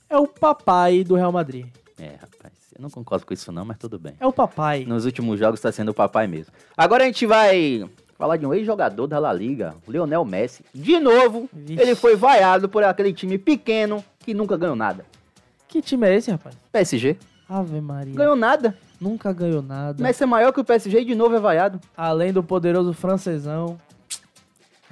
é 0.10 0.18
o 0.18 0.25
papai 0.25 1.03
do 1.03 1.15
Real 1.15 1.32
Madrid. 1.34 1.68
É, 2.00 2.12
rapaz, 2.13 2.53
eu 2.75 2.82
não 2.82 2.89
concordo 2.89 3.25
com 3.25 3.34
isso 3.34 3.51
não, 3.51 3.65
mas 3.65 3.77
tudo 3.77 4.00
bem. 4.00 4.13
É 4.22 4.25
o 4.25 4.32
papai. 4.32 4.86
Nos 4.86 5.06
últimos 5.06 5.38
jogos 5.38 5.60
tá 5.60 5.70
sendo 5.72 5.89
o 5.89 5.94
papai 5.94 6.27
mesmo. 6.27 6.53
Agora 6.77 7.03
a 7.03 7.06
gente 7.08 7.25
vai 7.27 7.86
falar 8.20 8.36
de 8.36 8.46
um 8.46 8.54
ex-jogador 8.54 9.08
da 9.08 9.18
La 9.18 9.32
Liga, 9.32 9.74
o 9.88 9.92
Lionel 9.92 10.26
Messi. 10.26 10.66
De 10.76 11.00
novo, 11.00 11.50
Vixe. 11.54 11.82
ele 11.82 11.96
foi 11.96 12.18
vaiado 12.18 12.68
por 12.68 12.84
aquele 12.84 13.14
time 13.14 13.38
pequeno 13.38 14.04
que 14.20 14.34
nunca 14.34 14.58
ganhou 14.58 14.76
nada. 14.76 15.06
Que 15.70 15.82
time 15.82 16.06
é 16.06 16.16
esse, 16.18 16.30
rapaz? 16.30 16.54
PSG. 16.70 17.16
Ave 17.48 17.80
Maria. 17.80 18.14
Ganhou 18.14 18.36
nada. 18.36 18.76
Nunca 19.00 19.32
ganhou 19.32 19.62
nada. 19.62 20.04
Messi 20.04 20.24
é 20.24 20.26
maior 20.26 20.52
que 20.52 20.60
o 20.60 20.66
PSG 20.66 21.00
e 21.00 21.06
de 21.06 21.16
novo 21.16 21.34
é 21.38 21.40
vaiado. 21.40 21.80
Além 21.96 22.34
do 22.34 22.44
poderoso 22.44 22.92
francesão. 22.92 23.80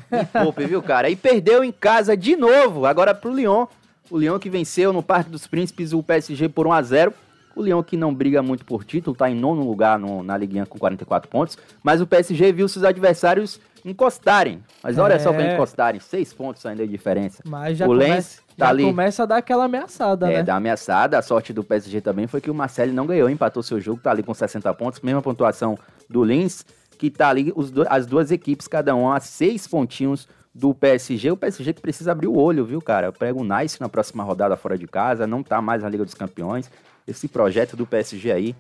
Me 0.10 0.24
poupe, 0.24 0.66
viu, 0.66 0.82
cara? 0.82 1.10
E 1.10 1.16
perdeu 1.18 1.66
em 1.66 1.72
casa 1.72 2.16
de 2.16 2.38
novo, 2.38 2.86
agora 2.86 3.14
pro 3.14 3.34
Lyon. 3.34 3.68
O 4.10 4.18
Lyon 4.18 4.40
que 4.40 4.50
venceu 4.50 4.94
no 4.94 5.04
Parque 5.04 5.30
dos 5.30 5.46
Príncipes 5.46 5.92
o 5.92 6.02
PSG 6.02 6.48
por 6.48 6.66
1 6.66 6.72
a 6.72 6.82
0 6.82 7.14
O 7.58 7.64
Lyon 7.64 7.82
que 7.84 7.98
não 7.98 8.14
briga 8.14 8.42
muito 8.44 8.64
por 8.64 8.84
título, 8.84 9.16
tá 9.16 9.30
em 9.30 9.36
nono 9.36 9.64
lugar 9.68 9.98
no- 9.98 10.22
na 10.22 10.38
liguinha 10.38 10.66
com 10.66 10.78
44 10.78 11.30
pontos. 11.30 11.58
Mas 11.84 12.00
o 12.02 12.08
PSG 12.08 12.52
viu 12.52 12.68
seus 12.68 12.86
adversários 12.86 13.60
encostarem. 13.84 14.62
Mas 14.84 14.98
olha 14.98 15.20
só 15.20 15.32
pra 15.34 15.44
É. 15.44 15.54
encostarem, 15.54 16.00
seis 16.00 16.34
pontos 16.34 16.66
ainda 16.66 16.86
de 16.86 16.92
diferença. 16.92 17.42
Mas 17.48 17.78
já, 17.78 17.86
O 17.86 17.90
começa, 17.90 18.12
Lens 18.14 18.42
tá 18.58 18.66
já 18.66 18.70
ali. 18.70 18.84
começa 18.84 19.24
a 19.24 19.26
dar 19.26 19.38
aquela 19.38 19.66
ameaçada, 19.66 20.30
É, 20.32 20.38
né? 20.38 20.44
da 20.44 20.56
ameaçada. 20.56 21.18
A 21.18 21.22
sorte 21.22 21.52
do 21.54 21.64
PSG 21.64 22.02
também 22.02 22.28
foi 22.28 22.42
que 22.42 22.52
o 22.52 22.54
Marcelo 22.54 22.94
não 22.94 23.06
ganhou, 23.08 23.30
empatou 23.30 23.64
seu 23.64 23.80
jogo, 23.80 24.00
tá 24.02 24.12
ali 24.12 24.22
com 24.24 24.34
60 24.34 24.74
pontos, 24.74 25.00
mesma 25.02 25.22
pontuação 25.22 25.78
do 26.10 26.22
Lens, 26.22 26.66
que 26.98 27.10
tá 27.10 27.30
ali 27.30 27.52
do- 27.52 27.86
as 27.90 28.06
duas 28.06 28.30
equipes, 28.32 28.68
cada 28.68 28.94
um 28.96 29.12
a 29.12 29.20
seis 29.20 29.68
pontinhos 29.68 30.28
do 30.54 30.74
PSG. 30.74 31.32
O 31.32 31.38
PSG 31.38 31.74
que 31.74 31.82
precisa 31.82 32.12
abrir 32.12 32.28
o 32.28 32.36
olho, 32.38 32.66
viu, 32.66 32.82
cara? 32.82 33.12
Pega 33.12 33.40
o 33.40 33.44
Nice 33.44 33.80
na 33.80 33.88
próxima 33.88 34.24
rodada 34.24 34.58
fora 34.58 34.78
de 34.78 34.88
casa, 34.88 35.26
não 35.28 35.44
tá 35.44 35.62
mais 35.62 35.84
na 35.84 35.90
Liga 35.90 36.04
dos 36.04 36.16
Campeões. 36.16 36.70
Esse 37.08 37.28
projeto 37.28 37.76
do 37.78 37.86
PSG 37.88 38.32
aí, 38.32 38.56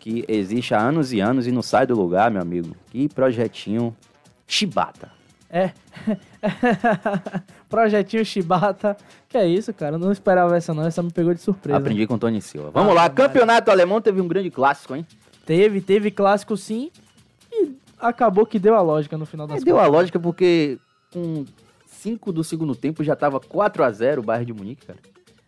que 0.00 0.24
existe 0.26 0.74
há 0.74 0.80
anos 0.80 1.12
e 1.12 1.20
anos 1.20 1.46
e 1.46 1.52
não 1.52 1.62
sai 1.62 1.86
do 1.86 1.94
lugar, 1.94 2.30
meu 2.30 2.42
amigo. 2.42 2.74
Que 2.90 3.08
projetinho 3.08 3.96
chibata. 4.46 5.10
É. 5.48 5.70
Projetinho 7.68 8.24
Shibata. 8.24 8.96
Que 9.28 9.36
é 9.38 9.46
isso, 9.46 9.72
cara? 9.72 9.96
Eu 9.96 9.98
não 9.98 10.10
esperava 10.12 10.56
essa 10.56 10.72
não. 10.74 10.86
Essa 10.86 11.02
me 11.02 11.10
pegou 11.10 11.32
de 11.34 11.40
surpresa. 11.40 11.78
Aprendi 11.78 12.06
com 12.06 12.14
o 12.14 12.18
Tony 12.18 12.40
Silva. 12.40 12.70
Vamos 12.70 12.92
Ah, 12.92 12.94
lá, 12.94 13.10
campeonato 13.10 13.70
alemão 13.70 14.00
teve 14.00 14.20
um 14.20 14.28
grande 14.28 14.50
clássico, 14.50 14.94
hein? 14.96 15.06
Teve, 15.44 15.80
teve 15.80 16.10
clássico 16.10 16.56
sim. 16.56 16.90
E 17.52 17.72
acabou 17.98 18.46
que 18.46 18.58
deu 18.58 18.74
a 18.74 18.80
lógica 18.80 19.16
no 19.18 19.26
final 19.26 19.46
das 19.46 19.60
É, 19.60 19.64
deu 19.64 19.76
a 19.76 19.80
contas. 19.80 19.92
lógica 19.94 20.18
porque 20.20 20.78
com 21.12 21.44
5 21.86 22.32
do 22.32 22.42
segundo 22.42 22.74
tempo 22.74 23.04
já 23.04 23.14
tava 23.14 23.38
4 23.40 23.84
a 23.84 23.90
0 23.92 24.22
o 24.22 24.24
Bayern 24.24 24.46
de 24.46 24.52
Munique, 24.54 24.86
cara. 24.86 24.98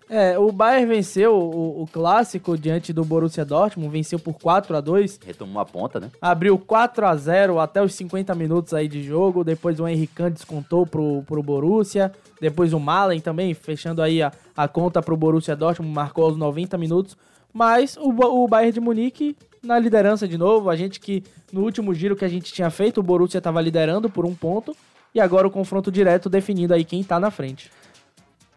É, 0.09 0.39
o 0.39 0.53
Bayern 0.53 0.87
venceu 0.87 1.35
o, 1.35 1.83
o 1.83 1.87
clássico 1.87 2.59
diante 2.59 2.93
do 2.93 3.05
Borussia 3.05 3.45
Dortmund, 3.45 3.91
venceu 3.91 4.19
por 4.19 4.35
4 4.35 4.77
a 4.77 4.81
2 4.81 5.21
Retomou 5.25 5.61
a 5.61 5.65
ponta, 5.65 5.99
né? 5.99 6.11
abriu 6.21 6.59
4 6.59 7.07
a 7.07 7.17
0 7.17 7.59
até 7.59 7.83
os 7.83 7.95
50 7.95 8.35
minutos 8.35 8.75
aí 8.75 8.87
de 8.87 9.03
jogo, 9.03 9.43
depois 9.43 9.81
o 9.81 9.89
Henrique 9.89 10.15
Kahn 10.15 10.31
descontou 10.31 10.87
pro, 10.87 11.23
pro 11.23 11.43
Borussia, 11.43 12.13
depois 12.41 12.73
o 12.73 12.81
Malen 12.81 13.21
também, 13.21 13.55
fechando 13.55 14.03
aí 14.03 14.23
a, 14.23 14.31
a 14.55 14.69
conta 14.69 15.01
pro 15.01 15.17
Borussia 15.17 15.57
Dortmund, 15.57 15.95
marcou 15.95 16.27
aos 16.27 16.37
90 16.37 16.77
minutos, 16.77 17.17
mas 17.53 17.97
o, 17.97 18.11
o 18.11 18.47
Bayern 18.47 18.73
de 18.73 18.81
Munique 18.81 19.37
na 19.63 19.79
liderança 19.79 20.29
de 20.29 20.37
novo, 20.37 20.69
a 20.69 20.77
gente 20.77 21.01
que 21.01 21.25
no 21.51 21.63
último 21.63 21.95
giro 21.95 22.15
que 22.15 22.25
a 22.25 22.29
gente 22.29 22.53
tinha 22.53 22.69
feito, 22.69 23.01
o 23.01 23.03
Borussia 23.03 23.39
estava 23.39 23.61
liderando 23.61 24.11
por 24.11 24.27
um 24.27 24.35
ponto, 24.35 24.77
e 25.15 25.21
agora 25.21 25.47
o 25.47 25.51
confronto 25.51 25.91
direto 25.91 26.29
definindo 26.29 26.75
aí 26.75 26.85
quem 26.85 27.03
tá 27.03 27.19
na 27.21 27.31
frente. 27.31 27.71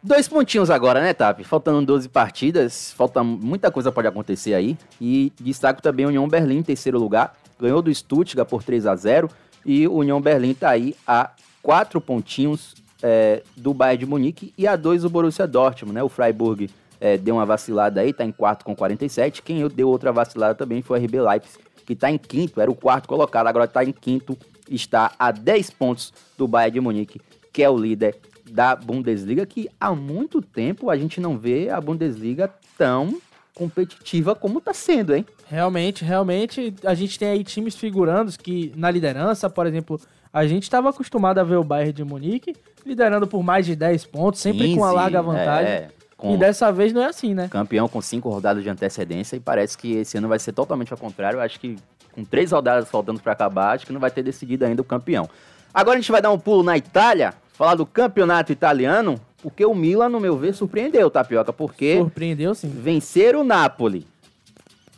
Dois 0.01 0.27
pontinhos 0.27 0.69
agora, 0.69 1.01
né, 1.01 1.13
Tap? 1.13 1.43
Faltando 1.43 1.85
12 1.85 2.07
partidas, 2.09 2.93
falta 2.93 3.23
muita 3.23 3.71
coisa 3.71 3.91
pode 3.91 4.07
acontecer 4.07 4.53
aí. 4.53 4.77
E 5.01 5.33
destaco 5.41 5.81
também 5.81 6.05
a 6.05 6.09
União 6.09 6.27
Berlim, 6.27 6.57
em 6.57 6.63
terceiro 6.63 6.99
lugar. 6.99 7.35
Ganhou 7.59 7.81
do 7.81 7.93
Stuttgart 7.93 8.47
por 8.47 8.63
3 8.63 8.85
a 8.85 8.95
0 8.95 9.29
E 9.65 9.87
o 9.87 9.95
União 9.95 10.21
Berlim 10.21 10.53
tá 10.53 10.69
aí 10.69 10.95
a 11.05 11.31
quatro 11.63 11.99
pontinhos 11.99 12.75
é, 13.01 13.41
do 13.55 13.73
Bayern 13.73 13.99
de 13.99 14.05
Munique 14.05 14.53
e 14.57 14.67
a 14.67 14.75
dois 14.75 15.01
do 15.01 15.09
Borussia 15.09 15.47
Dortmund, 15.47 15.95
né? 15.95 16.03
O 16.03 16.09
Freiburg 16.09 16.69
é, 17.01 17.17
deu 17.17 17.35
uma 17.35 17.45
vacilada 17.45 18.01
aí, 18.01 18.13
tá 18.13 18.23
em 18.23 18.31
quarto 18.31 18.63
com 18.63 18.75
47. 18.75 19.41
Quem 19.41 19.67
deu 19.67 19.89
outra 19.89 20.11
vacilada 20.11 20.55
também 20.55 20.81
foi 20.81 20.99
o 20.99 21.03
RB 21.03 21.21
Leipzig, 21.21 21.59
que 21.85 21.95
tá 21.95 22.09
em 22.09 22.17
quinto, 22.17 22.61
era 22.61 22.69
o 22.69 22.75
quarto 22.75 23.07
colocado, 23.07 23.47
agora 23.47 23.67
tá 23.67 23.83
em 23.83 23.91
quinto, 23.91 24.37
está 24.69 25.11
a 25.17 25.31
10 25.31 25.71
pontos 25.71 26.13
do 26.37 26.47
Bayern 26.47 26.73
de 26.75 26.81
Munique, 26.81 27.21
que 27.51 27.63
é 27.63 27.69
o 27.69 27.77
líder 27.77 28.15
da 28.49 28.75
Bundesliga, 28.75 29.45
que 29.45 29.69
há 29.79 29.93
muito 29.93 30.41
tempo 30.41 30.89
a 30.89 30.97
gente 30.97 31.19
não 31.19 31.37
vê 31.37 31.69
a 31.69 31.79
Bundesliga 31.79 32.51
tão 32.77 33.19
competitiva 33.53 34.35
como 34.35 34.61
tá 34.61 34.73
sendo, 34.73 35.15
hein? 35.15 35.25
Realmente, 35.47 36.03
realmente, 36.03 36.73
a 36.85 36.93
gente 36.93 37.17
tem 37.17 37.29
aí 37.29 37.43
times 37.43 37.75
figurandos 37.75 38.37
que 38.37 38.71
na 38.75 38.91
liderança, 38.91 39.49
por 39.49 39.65
exemplo, 39.65 39.99
a 40.31 40.45
gente 40.45 40.63
estava 40.63 40.89
acostumado 40.89 41.39
a 41.39 41.43
ver 41.43 41.55
o 41.55 41.63
Bayern 41.63 41.93
de 41.93 42.03
Munique 42.03 42.55
liderando 42.85 43.25
por 43.25 43.41
mais 43.41 43.65
de 43.65 43.75
10 43.75 44.05
pontos, 44.05 44.39
sempre 44.39 44.75
com 44.75 44.81
uma 44.81 44.89
15, 44.89 44.95
larga 44.95 45.21
vantagem. 45.21 45.71
é, 45.71 45.89
com 46.15 46.33
E 46.33 46.37
dessa 46.37 46.71
vez 46.71 46.93
não 46.93 47.01
é 47.01 47.07
assim, 47.07 47.33
né? 47.33 47.47
campeão 47.49 47.87
com 47.87 48.01
cinco 48.01 48.29
rodadas 48.29 48.63
de 48.63 48.69
antecedência 48.69 49.35
e 49.35 49.39
parece 49.39 49.77
que 49.77 49.93
esse 49.93 50.17
ano 50.17 50.27
vai 50.27 50.39
ser 50.39 50.51
totalmente 50.51 50.91
ao 50.91 50.97
contrário. 50.97 51.37
Eu 51.37 51.41
acho 51.41 51.59
que 51.59 51.75
com 52.11 52.23
três 52.23 52.51
rodadas 52.51 52.89
faltando 52.89 53.19
para 53.19 53.33
acabar, 53.33 53.75
acho 53.75 53.85
que 53.85 53.93
não 53.93 53.99
vai 53.99 54.11
ter 54.11 54.23
decidido 54.23 54.65
ainda 54.65 54.81
o 54.81 54.85
campeão. 54.85 55.29
Agora 55.73 55.97
a 55.97 56.01
gente 56.01 56.11
vai 56.11 56.21
dar 56.21 56.31
um 56.31 56.39
pulo 56.39 56.63
na 56.63 56.75
Itália, 56.75 57.33
falar 57.57 57.75
do 57.75 57.85
campeonato 57.85 58.51
italiano, 58.51 59.19
porque 59.41 59.65
o 59.65 59.73
Milan, 59.73 60.09
no 60.09 60.19
meu 60.19 60.37
ver, 60.37 60.53
surpreendeu, 60.53 61.09
Tapioca, 61.09 61.51
porque 61.51 61.97
Surpreendeu 61.97 62.53
sim. 62.53 62.69
vencer 62.69 63.35
o 63.35 63.43
Napoli 63.43 64.05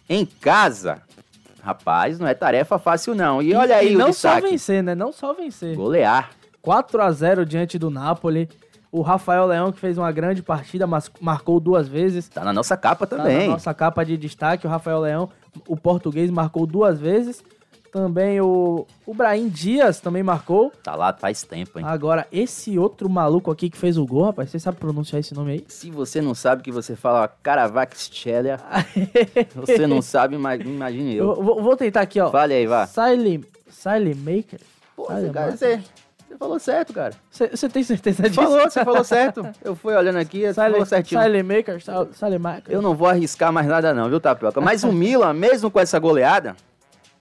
em 0.09 0.25
casa, 0.25 1.01
rapaz, 1.61 2.19
não 2.19 2.27
é 2.27 2.33
tarefa 2.33 2.77
fácil 2.79 3.13
não. 3.15 3.41
E 3.41 3.53
olha 3.53 3.75
aí 3.77 3.93
e 3.93 3.95
o 3.95 3.99
não 3.99 4.11
só 4.13 4.33
destaque. 4.33 4.49
vencer, 4.51 4.83
né? 4.83 4.95
Não 4.95 5.11
só 5.11 5.33
vencer. 5.33 5.75
Golear. 5.75 6.31
4 6.61 7.01
a 7.01 7.11
0 7.11 7.45
diante 7.45 7.77
do 7.79 7.89
Napoli. 7.89 8.49
O 8.91 9.01
Rafael 9.03 9.45
Leão, 9.45 9.71
que 9.71 9.79
fez 9.79 9.99
uma 9.99 10.11
grande 10.11 10.41
partida, 10.41 10.87
mas 10.87 11.11
marcou 11.21 11.59
duas 11.59 11.87
vezes. 11.87 12.27
Tá 12.27 12.43
na 12.43 12.51
nossa 12.51 12.75
capa 12.75 13.05
Tá 13.05 13.17
também. 13.17 13.47
na 13.47 13.53
nossa 13.53 13.71
capa 13.71 14.03
de 14.03 14.17
destaque, 14.17 14.65
o 14.65 14.69
Rafael 14.69 14.99
Leão, 14.99 15.29
o 15.67 15.77
português, 15.77 16.31
marcou 16.31 16.65
duas 16.65 16.99
vezes. 16.99 17.43
Também 17.91 18.39
o, 18.39 18.85
o 19.05 19.13
Brahim 19.13 19.49
Dias 19.49 19.99
também 19.99 20.21
marcou. 20.21 20.71
Tá 20.83 20.95
lá 20.95 21.11
faz 21.11 21.41
tempo, 21.43 21.79
hein? 21.79 21.85
Agora, 21.87 22.27
esse 22.31 22.77
outro 22.77 23.09
maluco 23.09 23.49
aqui 23.49 23.69
que 23.69 23.77
fez 23.77 23.97
o 23.97 24.05
gol, 24.05 24.25
rapaz, 24.25 24.49
você 24.51 24.59
sabe 24.59 24.77
pronunciar 24.77 25.19
esse 25.19 25.33
nome 25.33 25.51
aí? 25.53 25.65
Se 25.67 25.89
você 25.89 26.21
não 26.21 26.35
sabe 26.35 26.61
que 26.61 26.71
você 26.71 26.95
fala 26.95 27.27
Caravaxchelia, 27.41 28.59
você 29.55 29.87
não 29.87 30.01
sabe, 30.01 30.37
mas 30.37 30.61
imagine 30.61 31.15
eu. 31.15 31.29
Eu 31.29 31.43
vou, 31.43 31.61
vou 31.63 31.75
tentar 31.75 32.01
aqui, 32.01 32.19
ó. 32.19 32.29
Fale 32.29 32.53
aí, 32.53 32.67
vá. 32.67 32.85
Siley, 32.87 33.43
Siley 33.69 34.15
Maker. 34.15 34.59
Pô, 34.95 35.05
cara, 35.05 35.51
você, 35.55 35.79
você 36.27 36.37
falou 36.37 36.59
certo, 36.59 36.93
cara. 36.93 37.13
Você 37.31 37.69
tem 37.69 37.83
certeza 37.83 38.23
disso? 38.23 38.35
Falou, 38.41 38.59
você 38.69 38.83
falou 38.85 39.03
certo. 39.03 39.47
Eu 39.63 39.75
fui 39.75 39.95
olhando 39.95 40.17
aqui, 40.17 40.41
você 40.41 40.53
falou 40.53 40.85
certinho. 40.85 41.21
Siley 41.21 41.43
Maker, 41.43 41.81
Sil- 41.81 42.11
Siley 42.13 42.37
Maker. 42.39 42.73
Eu 42.73 42.81
não 42.81 42.93
vou 42.93 43.07
arriscar 43.07 43.51
mais 43.51 43.65
nada 43.67 43.93
não, 43.93 44.09
viu, 44.09 44.19
Tapioca? 44.19 44.59
Mas 44.61 44.83
o 44.83 44.91
Milan, 44.91 45.33
mesmo 45.33 45.71
com 45.71 45.79
essa 45.79 45.97
goleada, 45.97 46.55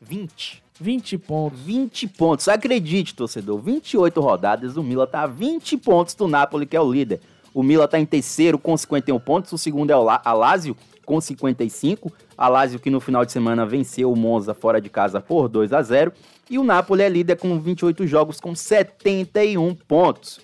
20. 0.00 0.62
20 0.81 1.19
pontos. 1.19 1.61
20 1.61 2.09
pontos. 2.09 2.49
Acredite, 2.49 3.14
torcedor. 3.14 3.59
28 3.61 4.21
rodadas, 4.21 4.76
o 4.76 4.83
Milan 4.83 5.07
tá 5.07 5.23
a 5.23 5.26
20 5.26 5.76
pontos 5.78 6.14
do 6.14 6.28
Napoli, 6.28 6.67
que 6.67 6.76
é 6.76 6.81
o 6.81 6.93
líder. 6.93 7.21
O 7.52 7.62
Milan 7.62 7.88
tá 7.88 7.99
em 7.99 8.07
terceiro 8.07 8.59
com 8.59 8.76
51 8.76 9.19
pontos, 9.19 9.52
o 9.52 9.59
segundo 9.59 9.90
é 9.90 9.97
o 9.97 10.02
La- 10.05 10.23
a 10.25 10.33
Lazio 10.33 10.76
com 11.05 11.21
55. 11.21 12.12
A 12.37 12.47
Lazio 12.49 12.78
que 12.78 12.90
no 12.90 13.00
final 13.00 13.25
de 13.25 13.33
semana 13.33 13.67
venceu 13.67 14.12
o 14.12 14.17
Monza 14.17 14.55
fora 14.55 14.81
de 14.81 14.88
casa 14.88 15.21
por 15.21 15.49
2 15.49 15.73
a 15.73 15.83
0 15.83 16.12
e 16.50 16.59
o 16.59 16.62
Napoli 16.62 17.02
é 17.02 17.09
líder 17.09 17.37
com 17.37 17.59
28 17.59 18.07
jogos 18.07 18.38
com 18.38 18.55
71 18.55 19.75
pontos. 19.75 20.38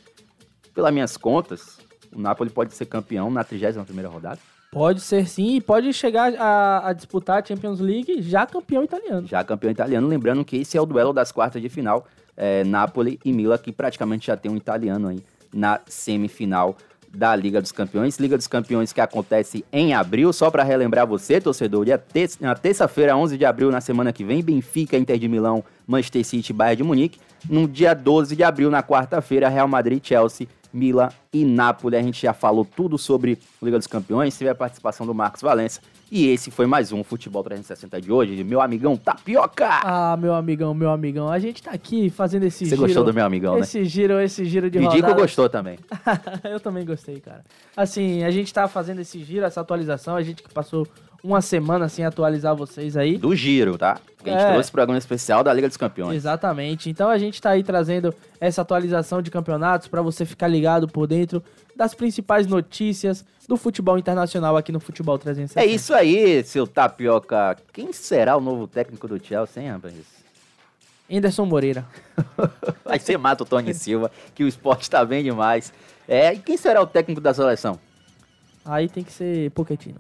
Pelas 0.75 0.93
minhas 0.93 1.17
contas, 1.17 1.79
o 2.13 2.19
Napoli 2.21 2.51
pode 2.51 2.75
ser 2.75 2.87
campeão 2.87 3.31
na 3.31 3.45
31ª 3.45 4.09
rodada. 4.11 4.41
Pode 4.75 5.01
ser 5.03 5.29
sim, 5.29 5.55
e 5.55 5.61
pode 5.61 5.93
chegar 5.93 6.35
a, 6.35 6.89
a 6.89 6.93
disputar 6.93 7.41
a 7.41 7.47
Champions 7.47 7.79
League 7.79 8.21
já 8.21 8.45
campeão 8.45 8.83
italiano. 8.83 9.25
já 9.25 9.45
campeão 9.45 9.71
italiano. 9.71 10.09
Lembrando 10.09 10.45
que 10.45 10.57
esse 10.57 10.77
é 10.77 10.81
o 10.81 10.85
duelo 10.85 11.13
das 11.13 11.31
quartas 11.31 11.63
de 11.63 11.69
final, 11.69 12.05
é, 12.37 12.65
Napoli 12.65 13.21
e 13.25 13.33
Milan, 13.33 13.57
que 13.57 13.71
praticamente 13.71 14.27
já 14.27 14.37
tem 14.37 14.51
um 14.51 14.57
italiano 14.57 15.07
aí 15.07 15.23
na 15.55 15.81
semifinal 15.87 16.77
da 17.09 17.37
Liga 17.37 17.63
dos 17.63 17.71
Campeões. 17.71 18.19
Liga 18.19 18.37
dos 18.37 18.49
Campeões 18.49 18.93
que 18.93 19.01
acontece 19.01 19.65
em 19.73 19.95
abril, 19.95 20.33
só 20.33 20.51
para 20.51 20.65
relembrar 20.65 21.07
você, 21.07 21.41
torcedor, 21.41 21.85
dia 21.85 22.03
na 22.41 22.57
terça-feira, 22.57 23.17
11 23.17 23.39
de 23.39 23.45
abril, 23.45 23.71
na 23.71 23.81
semana 23.81 24.13
que 24.13 24.25
vem, 24.25 24.43
Benfica, 24.43 24.99
Inter 24.99 25.21
de 25.21 25.29
Milão, 25.29 25.63
Manchester 25.87 26.25
City, 26.25 26.53
Bayern 26.53 26.79
de 26.79 26.83
Munique. 26.83 27.21
No 27.49 27.69
dia 27.69 27.95
12 27.95 28.35
de 28.35 28.43
abril, 28.43 28.73
na 28.73 28.83
quarta-feira, 28.83 29.49
Real 29.49 29.69
Madrid, 29.69 30.05
Chelsea 30.05 30.49
Milan 30.75 31.09
e 31.33 31.45
Nápoles. 31.45 32.01
A 32.01 32.03
gente 32.03 32.21
já 32.21 32.35
falou 32.35 32.65
tudo 32.65 32.99
sobre 32.99 33.39
Liga 33.63 33.79
dos 33.79 33.87
Campeões, 33.87 34.37
teve 34.37 34.51
a 34.51 34.55
participação 34.55 35.07
do 35.07 35.15
Marcos 35.15 35.41
Valença. 35.41 35.81
E 36.11 36.29
esse 36.29 36.51
foi 36.51 36.67
mais 36.67 36.93
um 36.93 37.03
Futebol 37.03 37.43
360 37.43 38.01
de 38.01 38.13
hoje, 38.13 38.45
meu 38.45 38.61
amigão 38.61 38.97
Tapioca! 38.97 39.81
Ah, 39.83 40.17
meu 40.17 40.35
amigão, 40.35 40.75
meu 40.75 40.91
amigão. 40.91 41.29
A 41.29 41.39
gente 41.39 41.63
tá 41.63 41.71
aqui 41.71 42.11
fazendo 42.11 42.45
esse 42.45 42.65
Você 42.65 42.71
giro. 42.71 42.83
gostou 42.83 43.05
do 43.05 43.15
meu 43.15 43.25
amigão, 43.25 43.55
né? 43.55 43.61
Esse 43.61 43.85
giro, 43.85 44.21
esse 44.21 44.45
giro 44.45 44.71
de 44.71 44.79
Vidico 44.79 44.97
rodada. 44.97 45.15
gostou 45.21 45.49
também. 45.49 45.79
eu 46.45 46.61
também 46.61 46.85
gostei, 46.85 47.21
cara. 47.21 47.45
Assim, 47.77 48.23
a 48.23 48.31
gente 48.31 48.53
tá 48.53 48.69
fazendo 48.69 49.01
esse 49.01 49.23
giro, 49.25 49.47
essa 49.47 49.61
atualização. 49.61 50.17
A 50.17 50.23
gente 50.23 50.43
que 50.43 50.53
passou 50.53 50.87
uma 51.25 51.41
semana 51.41 51.89
sem 51.89 52.05
atualizar 52.05 52.55
vocês 52.55 52.99
aí. 52.99 53.17
Do 53.17 53.35
giro, 53.35 53.79
tá? 53.79 53.99
A 54.23 54.29
gente 54.29 54.39
É. 54.43 54.53
trouxe 54.53 54.71
programa 54.71 54.99
especial 54.99 55.43
da 55.43 55.53
Liga 55.55 55.67
dos 55.67 55.79
Campeões. 55.79 56.15
Exatamente. 56.15 56.91
Então 56.91 57.09
a 57.09 57.17
gente 57.17 57.41
tá 57.41 57.51
aí 57.51 57.65
trazendo 57.65 58.15
essa 58.39 58.61
atualização 58.61 59.23
de 59.23 59.31
campeonatos 59.31 59.89
pra 59.89 60.03
você 60.03 60.27
ficar 60.27 60.49
ligado 60.49 60.87
por 60.87 61.07
dentro 61.07 61.43
das 61.75 61.95
principais 61.95 62.47
notícias 62.47 63.25
do 63.49 63.57
futebol 63.57 63.97
internacional 63.99 64.55
aqui 64.57 64.71
no 64.71 64.79
Futebol 64.81 65.19
360. 65.19 65.61
É 65.61 65.67
isso 65.67 65.95
aí, 65.95 66.45
seu 66.45 66.67
Tapioca. 66.67 67.57
Quem 67.73 67.91
será 67.93 68.37
o 68.37 68.41
novo 68.41 68.67
técnico 68.69 69.09
do 69.09 69.19
Chelsea, 69.23 69.63
hein, 69.63 69.71
rapaz? 69.71 69.95
Anderson 71.11 71.45
Moreira. 71.47 71.87
Aí 72.87 72.99
você 73.01 73.17
mata 73.17 73.43
o 73.43 73.47
Tony 73.47 73.75
Silva, 73.75 74.11
que 74.35 74.45
o 74.45 74.49
esporte 74.49 74.89
tá 74.91 75.05
bem 75.05 75.23
demais. 75.25 75.73
É, 76.07 76.35
e 76.35 76.39
quem 76.39 76.57
será 76.57 76.81
o 76.83 76.87
técnico 76.87 77.21
da 77.21 77.33
seleção? 77.35 77.79
Aí 78.65 78.89
tem 78.89 79.03
que 79.05 79.13
ser 79.13 79.51
Pochettino. 79.51 79.99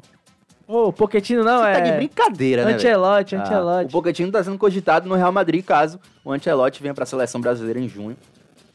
Ô, 0.66 0.92
Pochettino 0.92 1.44
não, 1.44 1.58
Você 1.62 1.68
é... 1.68 1.74
tá 1.74 1.80
de 1.80 1.92
brincadeira, 1.92 2.64
né? 2.64 2.74
Ancelotti, 2.74 3.36
Ah, 3.36 3.42
Ancelotti. 3.42 3.86
o 3.86 3.90
Pochettino 3.90 4.32
tá 4.32 4.42
sendo 4.42 4.56
cogitado 4.58 5.08
no 5.08 5.14
Real 5.14 5.30
Madrid, 5.32 5.64
caso 5.64 6.00
o 6.24 6.32
Ancelotti 6.32 6.82
venha 6.82 6.94
pra 6.94 7.04
seleção 7.04 7.40
brasileira 7.40 7.78
em 7.78 7.88
junho. 7.88 8.16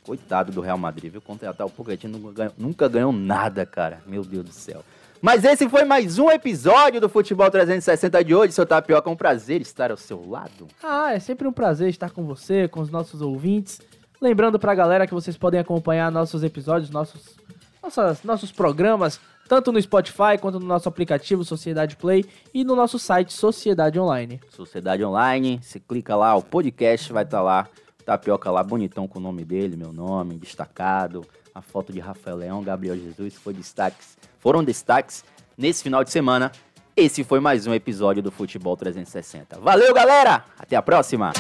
Coitado 0.04 0.52
do 0.52 0.62
Real 0.62 0.78
Madrid, 0.78 1.12
viu? 1.12 1.22
Contratar 1.22 1.66
o 1.68 1.70
Pochettino 1.70 2.18
nunca 2.18 2.34
ganhou, 2.34 2.54
nunca 2.58 2.88
ganhou 2.88 3.12
nada, 3.12 3.66
cara. 3.66 4.00
Meu 4.08 4.24
Deus 4.24 4.46
do 4.46 4.52
céu. 4.52 4.84
Mas 5.22 5.44
esse 5.44 5.68
foi 5.68 5.84
mais 5.84 6.18
um 6.18 6.32
episódio 6.32 7.02
do 7.02 7.10
Futebol 7.10 7.50
360 7.52 8.24
de 8.24 8.34
hoje. 8.34 8.54
Seu 8.54 8.66
Tapioca, 8.66 9.10
é 9.10 9.14
um 9.14 9.18
prazer 9.18 9.60
estar 9.62 9.92
ao 9.92 9.98
seu 9.98 10.28
lado. 10.28 10.68
Ah, 10.82 11.14
é 11.14 11.20
sempre 11.20 11.48
um 11.48 11.52
prazer 11.52 11.90
estar 11.90 12.10
com 12.12 12.24
você, 12.26 12.68
com 12.70 12.80
os 12.80 12.90
nossos 12.90 13.22
ouvintes. 13.22 13.82
Lembrando 14.22 14.58
pra 14.58 14.74
galera 14.74 15.06
que 15.06 15.14
vocês 15.14 15.38
podem 15.38 15.60
acompanhar 15.60 16.10
nossos 16.12 16.42
episódios, 16.44 16.90
nossos, 16.90 17.36
nossas, 17.84 18.24
nossos 18.24 18.52
programas, 18.52 19.20
tanto 19.50 19.72
no 19.72 19.82
Spotify 19.82 20.38
quanto 20.40 20.60
no 20.60 20.68
nosso 20.68 20.88
aplicativo 20.88 21.44
Sociedade 21.44 21.98
Play 21.98 22.24
e 22.54 22.64
no 22.64 22.76
nosso 22.76 23.00
site 23.00 23.34
Sociedade 23.34 24.00
Online. 24.00 24.40
Sociedade 24.52 25.04
Online, 25.04 25.60
você 25.60 25.80
clica 25.80 26.16
lá, 26.16 26.36
o 26.36 26.44
podcast 26.44 27.12
vai 27.12 27.24
estar 27.24 27.42
lá. 27.42 27.68
Tapioca 28.06 28.50
lá, 28.52 28.64
bonitão 28.64 29.08
com 29.08 29.18
o 29.18 29.22
nome 29.22 29.44
dele, 29.44 29.76
meu 29.76 29.92
nome, 29.92 30.38
destacado. 30.38 31.26
A 31.54 31.62
foto 31.62 31.92
de 31.92 32.00
Rafael 32.00 32.38
Leão, 32.38 32.64
Gabriel 32.64 32.96
Jesus 32.96 33.34
foi 33.34 33.54
destaques, 33.54 34.18
foram 34.38 34.64
destaques 34.64 35.26
nesse 35.58 35.82
final 35.82 36.04
de 36.04 36.12
semana. 36.12 36.52
Esse 36.96 37.24
foi 37.24 37.40
mais 37.40 37.66
um 37.66 37.74
episódio 37.74 38.22
do 38.22 38.30
Futebol 38.30 38.78
360. 38.78 39.60
Valeu, 39.60 39.94
galera! 39.96 40.46
Até 40.60 40.76
a 40.76 40.82
próxima! 40.82 41.34